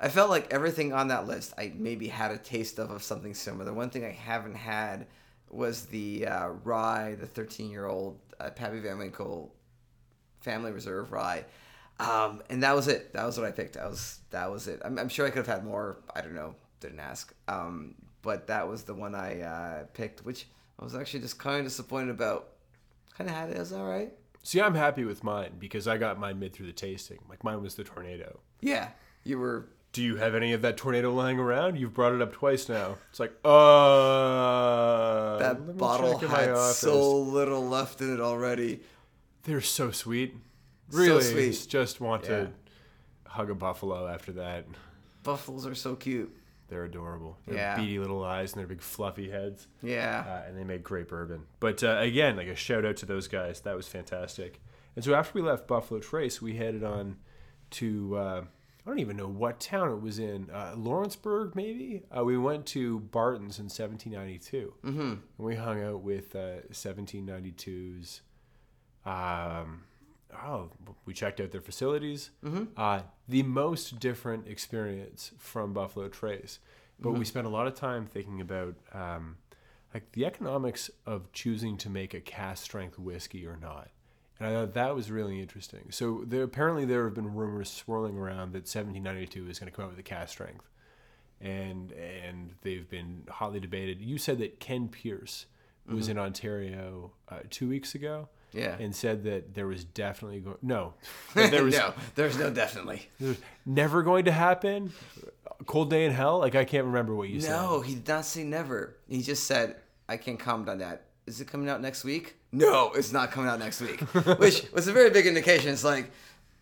[0.00, 3.34] I felt like everything on that list I maybe had a taste of of something
[3.34, 3.64] similar.
[3.64, 5.06] The one thing I haven't had
[5.50, 9.54] was the uh, rye, the 13 year old uh, Pappy Van Winkle
[10.40, 11.44] Family Reserve rye,
[12.00, 13.12] um, and that was it.
[13.12, 13.74] That was what I picked.
[13.74, 14.82] That was that was it.
[14.84, 15.98] I'm, I'm sure I could have had more.
[16.14, 16.54] I don't know.
[16.80, 17.32] Didn't ask.
[17.48, 20.46] Um, but that was the one I uh, picked, which
[20.78, 22.48] I was actually just kind of disappointed about.
[23.16, 23.56] Kind of had it.
[23.56, 24.12] It was all right.
[24.42, 27.18] See, I'm happy with mine because I got mine mid through the tasting.
[27.28, 28.40] Like mine was the tornado.
[28.60, 28.88] Yeah,
[29.22, 31.78] you were Do you have any of that tornado lying around?
[31.78, 32.96] You've brought it up twice now.
[33.10, 38.80] It's like, uh, That bottle check in my had so little left in it already.
[39.44, 40.34] They're so sweet.
[40.90, 41.22] So Really,
[41.52, 41.66] sweet.
[41.70, 42.28] just want Yeah.
[42.28, 42.50] to
[43.26, 44.66] hug a buffalo after that.
[45.22, 46.34] Buffaloes are so cute.
[46.68, 47.38] They're adorable.
[47.46, 47.76] Their Yeah.
[47.76, 49.68] beady little eyes and their big fluffy heads.
[49.82, 50.24] Yeah.
[50.26, 51.44] uh, and they make great bourbon.
[51.60, 53.60] But uh, again, like a shout out to those guys.
[53.60, 54.60] That was fantastic.
[54.96, 57.16] And so after we left Buffalo Trace, we headed on
[57.70, 58.44] to uh,
[58.86, 60.50] I don't even know what town it was in.
[60.50, 62.02] Uh, Lawrenceburg, maybe.
[62.16, 65.00] Uh, we went to Barton's in 1792, mm-hmm.
[65.00, 68.20] and we hung out with uh, 1792's.
[69.06, 69.84] Um,
[70.34, 70.70] oh,
[71.04, 72.30] we checked out their facilities.
[72.44, 72.64] Mm-hmm.
[72.76, 76.58] Uh, the most different experience from Buffalo Trace,
[77.00, 79.36] but we spent a lot of time thinking about um,
[79.92, 83.90] like the economics of choosing to make a cask strength whiskey or not.
[84.38, 85.86] And I thought that was really interesting.
[85.90, 89.84] So there apparently there have been rumors swirling around that 1792 is going to come
[89.84, 90.68] out with a cask strength,
[91.40, 94.00] and and they've been hotly debated.
[94.00, 95.46] You said that Ken Pierce
[95.86, 98.76] was in Ontario uh, two weeks ago, Yeah.
[98.78, 100.94] and said that there was definitely going no,
[101.34, 103.08] there was no, there's no definitely.
[103.18, 104.92] there's never going to happen.
[105.66, 106.38] Cold Day in Hell?
[106.38, 107.50] Like I can't remember what you said.
[107.50, 108.96] No, he did not say never.
[109.08, 109.76] He just said,
[110.08, 111.06] I can't comment on that.
[111.26, 112.36] Is it coming out next week?
[112.52, 114.00] No, it's not coming out next week.
[114.38, 115.70] Which was a very big indication.
[115.70, 116.10] It's like,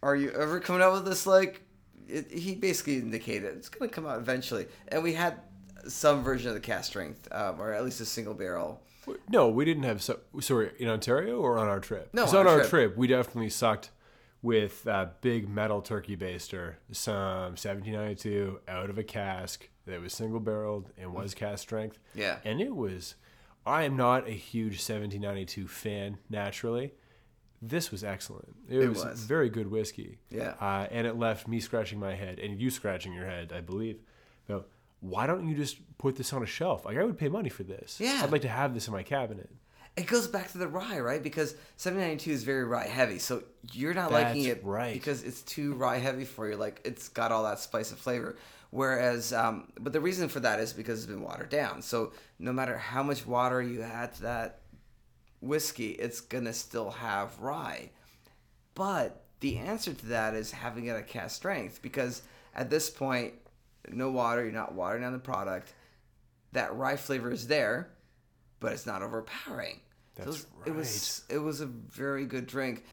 [0.03, 1.27] are you ever coming out with this?
[1.27, 1.63] Like,
[2.09, 4.67] it, he basically indicated it's going to come out eventually.
[4.89, 5.41] And we had
[5.89, 8.81] some version of the cask strength, um, or at least a single barrel.
[9.29, 10.03] No, we didn't have.
[10.03, 12.11] So, sorry, in Ontario or on our trip?
[12.13, 12.71] No, on on our trip.
[12.71, 12.97] trip.
[12.97, 13.91] we definitely sucked
[14.43, 20.41] with a big metal turkey baster, some 1792 out of a cask that was single
[20.41, 21.99] barreled and was cask strength.
[22.15, 22.39] Yeah.
[22.45, 23.15] and it was.
[23.65, 26.95] I am not a huge 1792 fan naturally.
[27.65, 28.57] This was excellent.
[28.69, 29.21] It, It was, was.
[29.23, 30.19] very good whiskey.
[30.31, 30.55] Yeah.
[30.61, 34.01] Uh, and it left me scratching my head and you scratching your head, I believe.
[35.03, 36.87] Why don't you just put this on a shelf?
[36.87, 37.99] Like I would pay money for this.
[38.01, 38.21] Yeah.
[38.23, 39.51] I'd like to have this in my cabinet.
[39.97, 41.23] It goes back to the rye, right?
[41.23, 43.19] Because 792 is very rye heavy.
[43.19, 43.43] So
[43.73, 44.95] you're not liking it right.
[44.95, 46.57] because it's too rye heavy for you.
[46.57, 48.37] Like it's got all that spice and flavor.
[48.71, 51.83] Whereas, um, but the reason for that is because it's been watered down.
[51.83, 54.61] So no matter how much water you add to that
[55.43, 57.91] whiskey, it's going to still have rye.
[58.75, 62.23] But the answer to that is having it at cask strength because
[62.55, 63.35] at this point,
[63.91, 65.73] no water, you're not watering down the product.
[66.53, 67.89] That rye flavor is there,
[68.61, 69.81] but it's not overpowering.
[70.17, 72.85] So That's it was, it was it was a very good drink.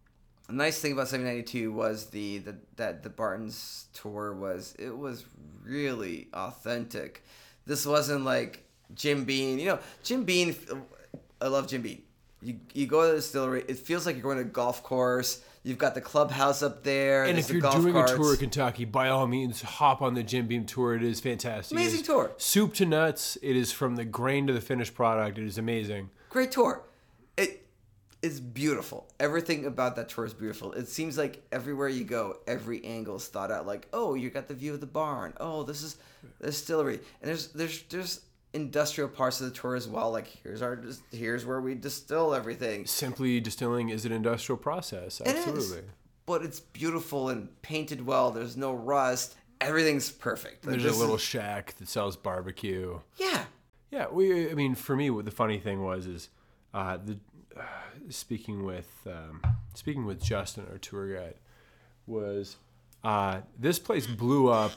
[0.47, 5.25] The nice thing about 792 was the, the that the Barton's tour was it was
[5.63, 7.23] really authentic.
[7.65, 8.63] This wasn't like
[8.95, 9.59] Jim Beam.
[9.59, 10.55] You know, Jim Beam.
[11.41, 12.01] I love Jim Beam.
[12.41, 13.63] You you go to the distillery.
[13.67, 15.43] It feels like you're going to a golf course.
[15.63, 17.25] You've got the clubhouse up there.
[17.25, 18.13] And if you're doing carts.
[18.13, 20.95] a tour of Kentucky, by all means, hop on the Jim Beam tour.
[20.95, 21.77] It is fantastic.
[21.77, 22.31] Amazing is tour.
[22.37, 23.37] Soup to nuts.
[23.41, 25.37] It is from the grain to the finished product.
[25.37, 26.09] It is amazing.
[26.29, 26.83] great tour.
[27.35, 27.65] It
[28.21, 29.07] is beautiful.
[29.19, 30.71] Everything about that tour is beautiful.
[30.73, 33.67] It seems like everywhere you go, every angle is thought out.
[33.67, 35.33] Like, oh, you got the view of the barn.
[35.41, 35.97] Oh, this is
[36.39, 36.99] the distillery.
[37.21, 38.21] And there's there's there's
[38.53, 40.11] industrial parts of the tour as well.
[40.11, 40.81] Like here's our
[41.11, 42.85] here's where we distill everything.
[42.85, 45.21] Simply distilling is an industrial process.
[45.21, 45.75] It is,
[46.25, 48.31] but it's beautiful and painted well.
[48.31, 49.35] There's no rust.
[49.61, 50.65] Everything's perfect.
[50.65, 52.99] Like, There's a little is- shack that sells barbecue.
[53.17, 53.43] yeah.
[53.91, 54.51] Yeah, we.
[54.51, 56.29] I mean, for me, what the funny thing was is,
[56.75, 57.17] uh, the
[57.59, 57.63] uh,
[58.09, 59.41] speaking with um,
[59.73, 61.33] speaking with Justin, our tour guide,
[62.05, 62.57] was
[63.03, 64.73] uh, this place blew up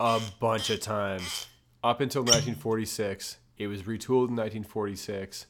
[0.00, 1.48] a bunch of times
[1.82, 3.38] up until 1946.
[3.58, 5.46] It was retooled in 1946,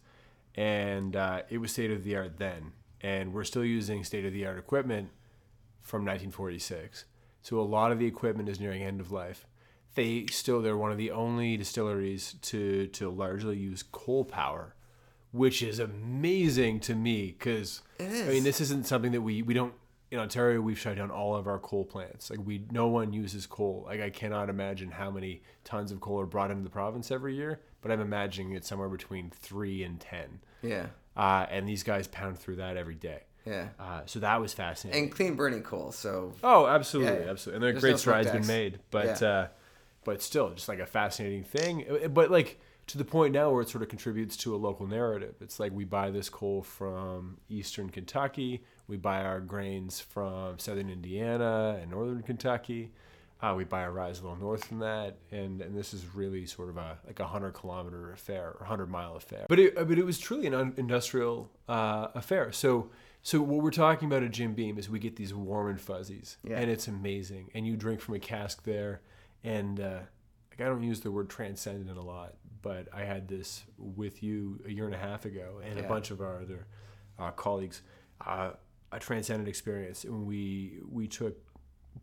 [0.56, 2.72] and uh, it was state of the art then.
[3.00, 5.10] And we're still using state of the art equipment
[5.80, 7.04] from 1946.
[7.42, 9.46] So a lot of the equipment is nearing end of life.
[9.94, 14.74] They still they're one of the only distilleries to to largely use coal power,
[15.32, 19.74] which is amazing to me because I mean this isn't something that we we don't
[20.10, 22.30] in Ontario we've shut down all of our coal plants.
[22.30, 23.84] Like we no one uses coal.
[23.86, 27.34] Like I cannot imagine how many tons of coal are brought into the province every
[27.36, 30.40] year, but I'm imagining it's somewhere between 3 and 10.
[30.62, 30.86] Yeah.
[31.16, 33.20] Uh, and these guys pound through that every day.
[33.46, 33.68] Yeah.
[33.78, 35.04] Uh, so that was fascinating.
[35.04, 35.92] And clean burning coal.
[35.92, 37.56] So Oh, absolutely, Yeah, absolutely.
[37.56, 39.28] And there are great no strides been made, but Yeah.
[39.28, 39.48] uh,
[40.04, 41.84] but still, just like a fascinating thing.
[42.04, 42.58] Uh, But like
[42.88, 45.36] to the point now where it sort of contributes to a local narrative.
[45.40, 50.90] It's like we buy this coal from eastern Kentucky, we buy our grains from southern
[50.90, 52.90] Indiana and northern Kentucky.
[53.40, 56.44] Uh, we buy our rye a little north from that, and, and this is really
[56.44, 59.46] sort of a like a hundred kilometer affair or hundred mile affair.
[59.48, 62.52] But it but it was truly an un- industrial uh, affair.
[62.52, 62.90] So
[63.22, 66.36] so what we're talking about at Jim Beam is we get these warm and fuzzies,
[66.42, 66.58] Yeah.
[66.58, 67.50] and it's amazing.
[67.54, 69.00] And you drink from a cask there,
[69.44, 70.00] and uh,
[70.50, 74.60] like I don't use the word transcendent a lot, but I had this with you
[74.66, 76.66] a year and a half ago, and a bunch of our other
[77.18, 77.80] uh, colleagues.
[78.92, 81.36] A transcendent experience, and we we took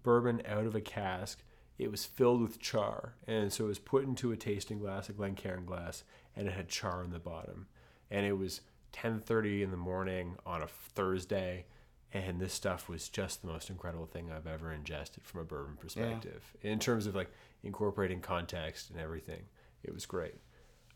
[0.04, 1.44] bourbon out of a cask.
[1.78, 5.14] It was filled with char, and so it was put into a tasting glass, a
[5.14, 6.04] Glencairn glass,
[6.36, 7.68] and it had char in the bottom.
[8.10, 8.62] And it was
[8.94, 11.66] 10:30 in the morning on a Thursday,
[12.14, 15.76] and this stuff was just the most incredible thing I've ever ingested from a bourbon
[15.78, 16.56] perspective.
[16.62, 17.30] In terms of like
[17.64, 19.44] incorporating context and everything,
[19.84, 20.36] it was great.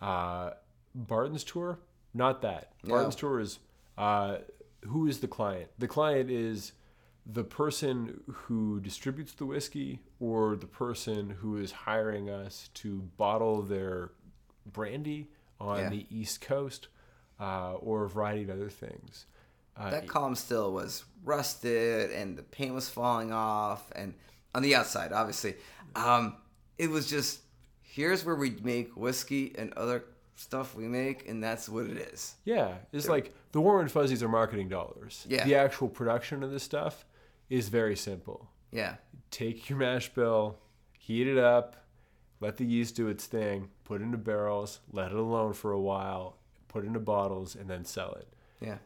[0.02, 0.52] Uh,
[0.96, 1.80] Barton's tour,
[2.14, 2.72] not that.
[2.84, 2.96] No.
[2.96, 3.60] Barton's tour is
[3.98, 4.38] uh,
[4.88, 5.70] who is the client?
[5.78, 6.74] The client is
[7.26, 13.62] the person who distributes the whiskey or the person who is hiring us to bottle
[13.62, 14.12] their
[14.66, 15.30] brandy
[15.60, 15.90] on Yeah.
[15.90, 16.88] the East Coast
[17.40, 19.26] uh, or a variety of other things.
[19.78, 24.14] Uh, that column still was rusted and the paint was falling off and
[24.54, 25.56] on the outside obviously
[25.96, 26.36] um,
[26.78, 27.40] it was just
[27.82, 30.04] here's where we make whiskey and other
[30.42, 34.24] stuff we make and that's what it is Yeah, it's like the warm and fuzzies
[34.24, 35.26] are marketing dollars.
[35.30, 35.46] Yeah.
[35.46, 37.06] The actual production of this stuff
[37.50, 38.50] is very simple.
[38.72, 38.96] yeah
[39.30, 40.58] Take your mash bill,
[40.98, 41.76] heat it up,
[42.39, 45.80] let the yeast do its thing, put it into barrels, let it alone for a
[45.80, 46.38] while,
[46.68, 48.28] put it into bottles, and then sell it.
[48.60, 48.78] Yeah.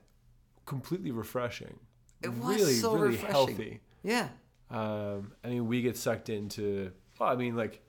[0.66, 1.80] Completely refreshing.
[2.22, 3.32] It was really, so really refreshing.
[3.32, 3.80] healthy.
[4.04, 4.28] Yeah.
[4.70, 6.92] Um, I mean, we get sucked into.
[7.20, 7.82] Well, I mean, like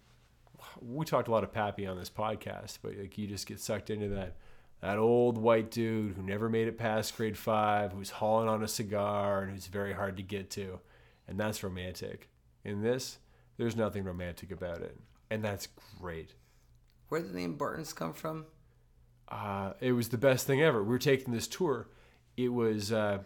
[0.81, 3.91] we talked a lot of Pappy on this podcast, but like you just get sucked
[3.91, 4.37] into that
[4.83, 8.69] that old white dude who never made it past grade five, who's hauling on a
[8.69, 10.81] cigar and who's very hard to get to,
[11.27, 12.29] and that's romantic.
[12.65, 13.19] In this,
[13.57, 14.99] there's nothing romantic about it,
[15.31, 15.69] and that's
[16.01, 16.35] great.
[17.09, 18.47] Where did the name Barton's come from?
[19.29, 20.83] Uh, it was the best thing ever.
[20.83, 21.89] We were taking this tour.
[22.37, 23.19] It was uh,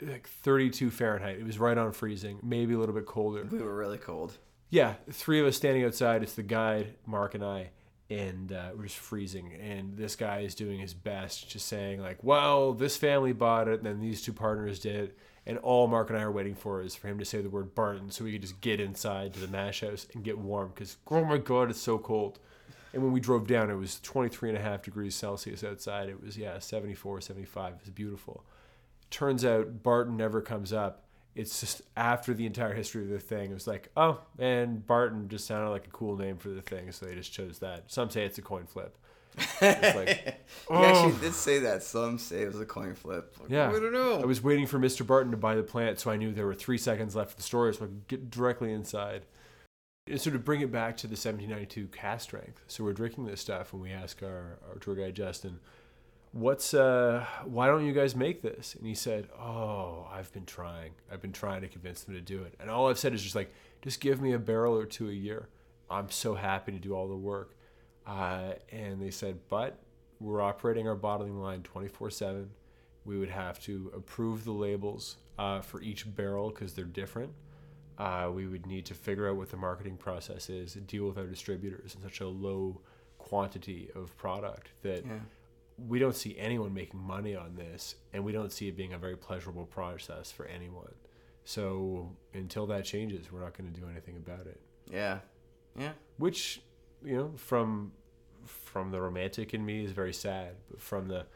[0.00, 1.38] like 32 Fahrenheit.
[1.38, 3.46] It was right on freezing, maybe a little bit colder.
[3.50, 4.36] We were really cold.
[4.70, 6.22] Yeah, three of us standing outside.
[6.22, 7.70] It's the guide, Mark, and I,
[8.10, 9.52] and uh, we're just freezing.
[9.54, 13.78] And this guy is doing his best, just saying like, "Well, this family bought it,
[13.78, 15.14] and then these two partners did."
[15.46, 17.74] And all Mark and I are waiting for is for him to say the word
[17.74, 20.72] Barton, so we could just get inside to the mash house and get warm.
[20.74, 22.38] Because oh my god, it's so cold.
[22.92, 26.08] And when we drove down, it was 23 and a half degrees Celsius outside.
[26.08, 27.72] It was yeah, 74, 75.
[27.74, 28.44] It was beautiful.
[29.10, 31.07] Turns out Barton never comes up
[31.38, 35.28] it's just after the entire history of the thing, it was like, oh, and Barton
[35.28, 37.84] just sounded like a cool name for the thing, so they just chose that.
[37.86, 38.98] Some say it's a coin flip.
[39.36, 40.84] It's like, oh.
[40.84, 41.84] actually did say that.
[41.84, 43.36] Some say it was a coin flip.
[43.40, 44.20] Like, Yeah, I don't know.
[44.20, 45.06] I was waiting for Mr.
[45.06, 47.44] Barton to buy the plant, so I knew there were three seconds left for the
[47.44, 49.22] story, so I could get directly inside.
[50.08, 53.40] And so to bring it back to the 1792 cask strength, so we're drinking this
[53.40, 55.60] stuff, and we ask our, our tour guide Justin,
[56.32, 57.24] "What's uh?
[57.44, 60.92] Why don't you guys make this?" And he said, "Oh, I've been trying.
[61.10, 63.34] I've been trying to convince them to do it, and all I've said is just
[63.34, 63.52] like,
[63.82, 65.48] just give me a barrel or two a year.
[65.90, 67.56] I'm so happy to do all the work."
[68.06, 69.78] Uh, and they said, "But
[70.20, 72.50] we're operating our bottling line 24/7.
[73.04, 77.32] We would have to approve the labels uh, for each barrel because they're different."
[77.98, 81.26] uh, we would need to figure out what the marketing process is, deal with our
[81.26, 82.80] distributors in such a low
[83.18, 85.18] quantity of product that Yeah.
[85.86, 88.98] We don't see anyone making money on this, and we don't see it being a
[88.98, 90.94] very pleasurable process for anyone.
[91.44, 94.60] So until that changes, we're not going to do anything about it.
[94.90, 95.18] Yeah.
[95.78, 95.92] Yeah.
[96.16, 96.62] Which,
[97.04, 97.92] you know, from
[98.44, 101.26] from the romantic in me is very sad, but from the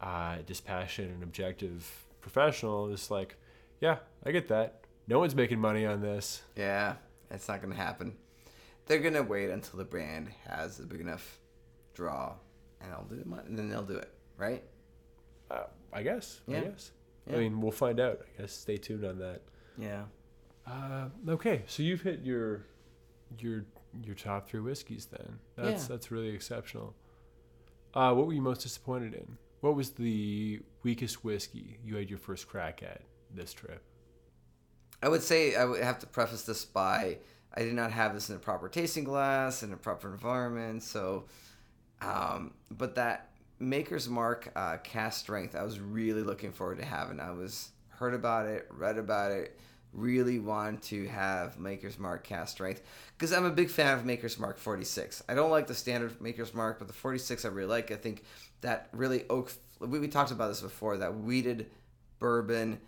[0.00, 3.36] uh, dispassionate and objective professional, it's like,
[3.80, 4.84] yeah, I get that.
[5.08, 6.42] No one's making money on this.
[6.56, 6.94] Yeah.
[7.30, 8.16] It's not gonna happen.
[8.86, 11.38] They're gonna wait until the brand has a big enough
[11.94, 12.34] draw,
[12.80, 14.62] and I'll do it, and then they'll do it, right?
[15.50, 16.40] Uh, I guess.
[16.46, 16.58] Yeah.
[16.58, 16.90] I guess.
[17.26, 17.36] Yeah.
[17.36, 18.20] I mean, we'll find out.
[18.38, 19.42] I guess stay tuned on that.
[19.78, 20.04] Yeah.
[20.66, 22.64] Uh, okay, so you've hit your
[23.38, 23.64] your
[24.04, 25.38] your top three whiskeys then.
[25.56, 25.88] That's Yeah.
[25.88, 26.94] that's really exceptional.
[27.94, 29.36] Uh, what were you most disappointed in?
[29.60, 33.02] What was the weakest whiskey you had your first crack at
[33.34, 33.82] this trip?
[35.02, 37.18] I would say I would have to preface this by
[37.54, 40.82] I did not have this in a proper tasting glass in a proper environment.
[40.84, 41.24] So,
[42.00, 47.20] um, but that Maker's Mark uh, cask strength, I was really looking forward to having.
[47.20, 49.58] I was heard about it, read about it,
[49.92, 52.82] really wanted to have Maker's Mark cask strength
[53.16, 55.22] because I'm a big fan of Maker's Mark 46.
[55.28, 57.90] I don't like the standard Maker's Mark, but the 46 I really like.
[57.90, 58.24] I think
[58.60, 59.52] that really oak.
[59.80, 60.98] We, we talked about this before.
[60.98, 61.70] That wheated
[62.18, 62.80] bourbon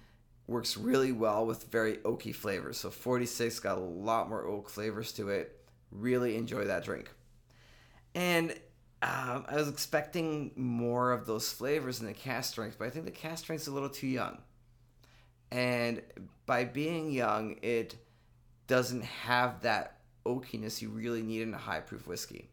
[0.47, 2.79] works really well with very oaky flavors.
[2.79, 5.59] So 46 got a lot more oak flavors to it.
[5.91, 7.11] Really enjoy that drink.
[8.15, 8.55] And
[9.03, 13.05] um, I was expecting more of those flavors in the cask strength, but I think
[13.05, 14.39] the cask strength's a little too young.
[15.51, 16.03] And
[16.47, 17.97] by being young, it
[18.69, 22.49] doesn't have that oakiness you really need in a high proof whiskey.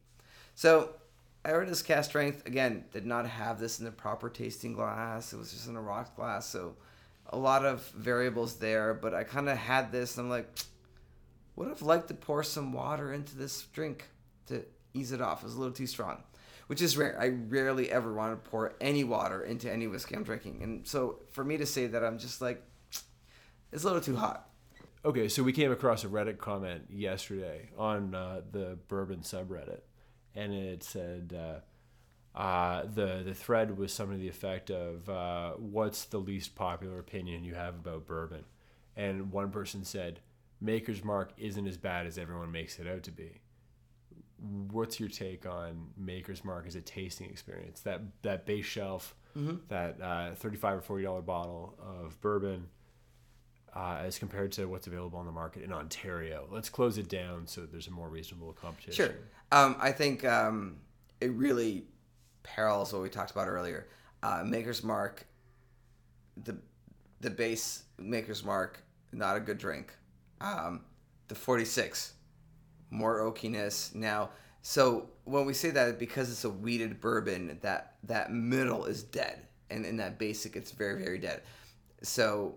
[0.56, 0.89] So
[1.45, 2.45] I ordered this cask strength.
[2.45, 5.32] Again, did not have this in the proper tasting glass.
[5.32, 6.47] It was just in a rock glass.
[6.47, 6.76] So
[7.28, 10.18] a lot of variables there, but I kind of had this.
[10.18, 10.50] I'm like,
[11.56, 14.06] would have liked to pour some water into this drink
[14.47, 15.43] to ease it off.
[15.43, 16.24] It was a little too strong,
[16.70, 17.20] which is rare.
[17.20, 20.62] I rarely ever want to pour any water into any whiskey I'm drinking.
[20.62, 22.64] And so for me to say that, I'm just like,
[23.72, 24.48] it's a little too hot.
[25.04, 29.82] Okay, so we came across a Reddit comment yesterday on uh, the bourbon subreddit,
[30.36, 35.54] and it said uh, uh, the the thread was something to the effect of uh,
[35.54, 38.44] "What's the least popular opinion you have about bourbon?"
[38.96, 40.20] And one person said,
[40.62, 43.40] "Maker's Mark isn't as bad as everyone makes it out to be."
[44.72, 47.82] What's your take on Maker's Mark as a tasting experience?
[47.82, 49.16] That that base shelf,
[49.70, 52.68] that uh, thirty-five or forty dollar bottle of bourbon
[53.76, 56.48] uh, as compared to what's available on the market in Ontario.
[56.52, 59.06] Let's close it down so there's a more reasonable competition.
[59.06, 59.16] Sure.
[59.52, 60.78] Um, I think um,
[61.22, 61.86] it really
[62.44, 63.88] parallels what we talked about earlier.
[64.24, 65.26] Uh, Maker's Mark,
[66.44, 66.58] the
[67.22, 69.94] the base Maker's Mark, not a good drink.
[70.42, 70.82] Um,
[71.28, 72.14] the 46,
[72.90, 73.94] more oakiness.
[73.96, 74.30] Now,
[74.62, 79.46] so when we say that, because it's a wheated bourbon, that that middle is dead,
[79.70, 81.42] and in that basic, it's very very dead.
[82.02, 82.56] So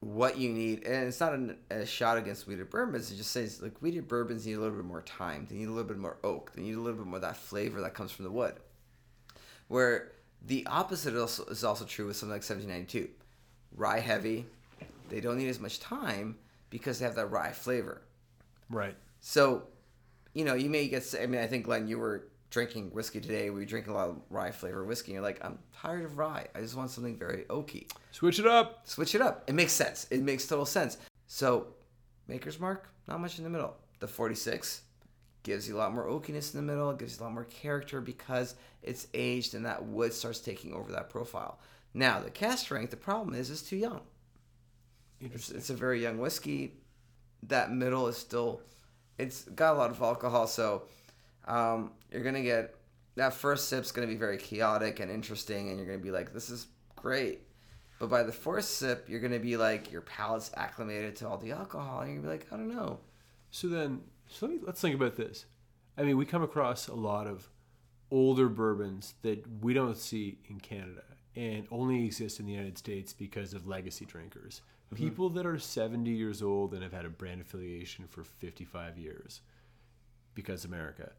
[0.00, 3.10] what you need, and it's not a, a shot against wheated bourbons.
[3.10, 5.46] It just says like wheated bourbons need a little bit more time.
[5.48, 6.52] They need a little bit more oak.
[6.54, 8.54] They need a little bit more that flavor that comes from the wood.
[9.68, 10.12] Where
[10.46, 13.08] the opposite is also true with something like 1792.
[13.74, 14.46] Rye heavy,
[15.08, 16.36] they don't need as much time
[16.70, 18.02] because they have that rye flavor.
[18.70, 18.94] Right.
[19.28, 19.64] So,
[20.34, 21.12] you know, you may get.
[21.20, 23.50] I mean, I think Glenn, you were drinking whiskey today.
[23.50, 25.10] We drink a lot of rye flavor whiskey.
[25.10, 26.46] And you're like, I'm tired of rye.
[26.54, 27.90] I just want something very oaky.
[28.12, 28.86] Switch it up.
[28.86, 29.42] Switch it up.
[29.48, 30.06] It makes sense.
[30.12, 30.98] It makes total sense.
[31.26, 31.66] So,
[32.28, 33.76] Maker's Mark, not much in the middle.
[33.98, 34.82] The 46
[35.42, 36.88] gives you a lot more oakiness in the middle.
[36.90, 38.54] It gives you a lot more character because
[38.84, 41.58] it's aged and that wood starts taking over that profile.
[41.94, 44.02] Now, the cask strength, the problem is, it's too young.
[45.20, 46.74] It's, it's a very young whiskey.
[47.42, 48.60] That middle is still,
[49.18, 50.46] it's got a lot of alcohol.
[50.46, 50.82] So,
[51.46, 52.74] um, you're gonna get
[53.16, 56.50] that first sip's gonna be very chaotic and interesting, and you're gonna be like, "This
[56.50, 57.46] is great,"
[57.98, 61.52] but by the fourth sip, you're gonna be like, your palate's acclimated to all the
[61.52, 63.00] alcohol, and you're gonna be like, "I don't know."
[63.50, 65.46] So then, so let me, let's think about this.
[65.96, 67.48] I mean, we come across a lot of
[68.10, 71.02] older bourbons that we don't see in Canada
[71.34, 74.62] and only exist in the United States because of legacy drinkers.
[74.94, 79.40] People that are 70 years old and have had a brand affiliation for 55 years
[80.34, 81.12] because America.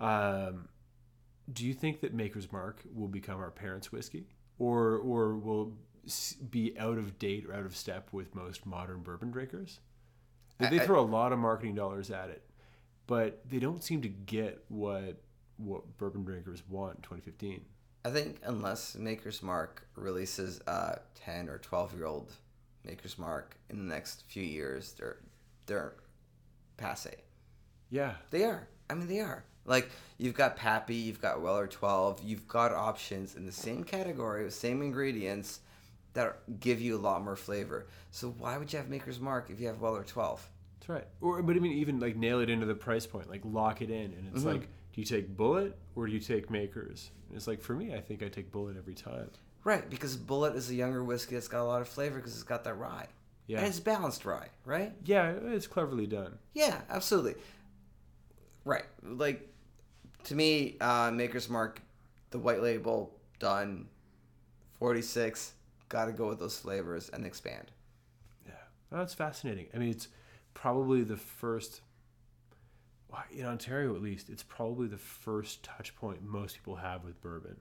[0.00, 0.68] Um,
[1.52, 5.74] do you think that Maker's Mark will become our parents' whiskey, or or will
[6.50, 9.80] be out of date or out of step with most modern bourbon drinkers?
[10.58, 12.42] They, they throw a lot of marketing dollars at it,
[13.06, 15.20] but they don't seem to get what
[15.56, 17.62] what bourbon drinkers want in 2015.
[18.04, 22.32] I think unless Maker's Mark releases a 10 or 12 year old
[22.84, 25.18] Maker's Mark in the next few years, they're
[25.66, 25.94] they're
[26.76, 27.14] passe.
[27.90, 28.68] Yeah, They are.
[28.88, 29.44] I mean, they are.
[29.64, 34.44] Like you've got Pappy, you've got Weller 12, you've got options in the same category
[34.44, 35.60] with same ingredients
[36.14, 37.86] that are, give you a lot more flavor.
[38.10, 40.48] So why would you have Maker's Mark if you have Weller 12?
[40.82, 41.06] that's right.
[41.20, 43.90] Or but I mean, even like nail it into the price point, like lock it
[43.90, 44.48] in, and it's mm-hmm.
[44.48, 47.10] like, do you take Bulleit or do you take Makers?
[47.28, 49.30] And it's like for me, I think I take Bulleit every time.
[49.64, 52.42] Right, because Bulleit is a younger whiskey that's got a lot of flavor because it's
[52.42, 53.06] got that rye.
[53.46, 53.58] Yeah.
[53.58, 54.92] And it's balanced rye, right?
[55.04, 56.38] Yeah, it's cleverly done.
[56.54, 57.34] Yeah, absolutely.
[58.64, 58.84] Right.
[59.02, 59.48] Like
[60.24, 61.80] to me, uh, Maker's Mark,
[62.30, 63.88] the white label, done.
[64.78, 65.52] 46,
[65.88, 67.70] got to go with those flavors and expand.
[68.44, 68.52] Yeah,
[68.90, 69.66] that's fascinating.
[69.72, 70.08] I mean, it's
[70.54, 71.82] probably the first,
[73.08, 77.20] well, in Ontario at least, it's probably the first touch point most people have with
[77.20, 77.56] bourbon.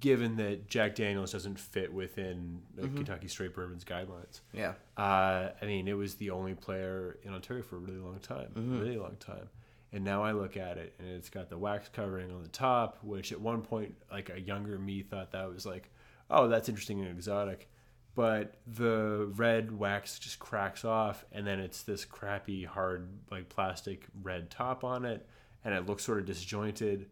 [0.00, 4.40] Given that Jack Daniels doesn't fit within the Kentucky Straight Bourbon's guidelines.
[4.52, 4.72] Yeah.
[4.96, 8.50] Uh, I mean, it was the only player in Ontario for a really long time,
[8.54, 9.48] really long time.
[9.92, 12.98] And now I look at it, and it's got the wax covering on the top,
[13.02, 15.90] which at one point, like a younger me thought that was like,
[16.30, 17.68] oh, that's interesting and exotic.
[18.14, 24.06] But the red wax just cracks off, and then it's this crappy, hard, like plastic
[24.22, 25.26] red top on it,
[25.64, 27.06] and it looks sort of disjointed.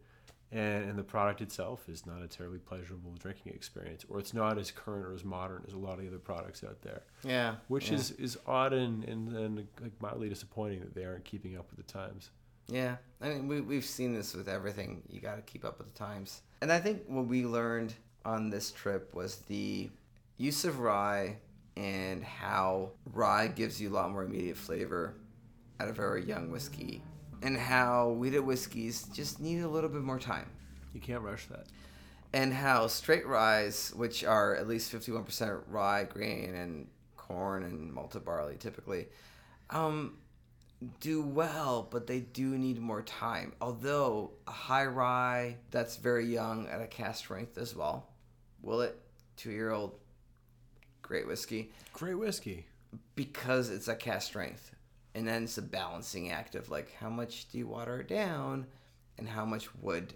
[0.51, 4.57] And, and the product itself is not a terribly pleasurable drinking experience, or it's not
[4.57, 7.55] as current or as modern as a lot of the other products out there Yeah.
[7.67, 7.97] which yeah.
[7.97, 11.85] is is odd and, and and like mildly disappointing that they aren't keeping up with
[11.85, 12.31] the times.
[12.67, 15.01] Yeah, I mean, we, we've seen this with everything.
[15.09, 16.41] You got to keep up with the times.
[16.61, 17.93] And I think what we learned
[18.25, 19.89] on this trip was the
[20.37, 21.37] use of rye
[21.77, 25.15] and how rye gives you a lot more immediate flavor
[25.79, 27.01] at a very young whiskey,
[27.41, 30.47] and how wheated whiskeys just need a little bit more time.
[30.93, 31.65] You can't rush that.
[32.33, 36.87] And how straight ryes, which are at least 51% rye, grain, and
[37.17, 39.07] corn and malted barley typically,
[39.71, 40.17] um,
[40.99, 43.53] do well, but they do need more time.
[43.61, 48.09] Although a high rye that's very young at a cask strength as well,
[48.61, 48.97] will it
[49.35, 49.95] two year old
[51.01, 52.65] great whiskey Great whiskey.
[53.15, 54.75] because it's a cask strength,
[55.15, 58.65] and then it's a balancing act of like how much do you water it down,
[59.17, 60.13] and how much wood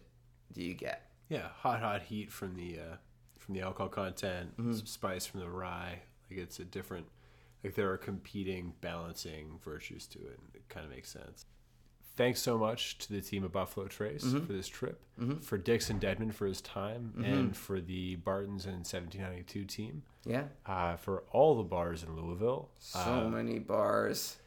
[0.54, 1.10] do you get.
[1.30, 2.96] Yeah, hot hot heat from the uh,
[3.40, 6.00] from the alcohol content, some spice from the rye.
[6.30, 7.08] Like it's a different.
[7.64, 10.40] Like there are competing balancing virtues to it.
[10.54, 11.46] It kind of makes sense.
[12.16, 15.02] Thanks so much to the team at Buffalo Trace for this trip,
[15.42, 20.96] for Dixon Dedman for his time, and for the Bartons and 1792 team, Yeah, uh,
[20.98, 22.70] for all the bars in Louisville.
[22.78, 24.38] so Uh, many bars.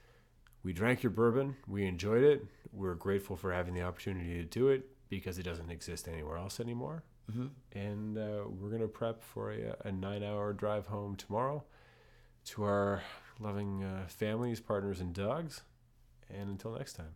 [0.67, 1.55] We drank your bourbon.
[1.69, 2.45] We enjoyed it.
[2.73, 6.59] We're grateful for having the opportunity to do it because it doesn't exist anywhere else
[6.59, 7.05] anymore.
[7.31, 7.51] Mhm.
[7.71, 11.63] And uh, we're going to prep for a, a nine hour drive home tomorrow
[12.47, 13.01] to our
[13.39, 15.63] loving uh, families, partners, and dogs.
[16.29, 17.15] And until next time.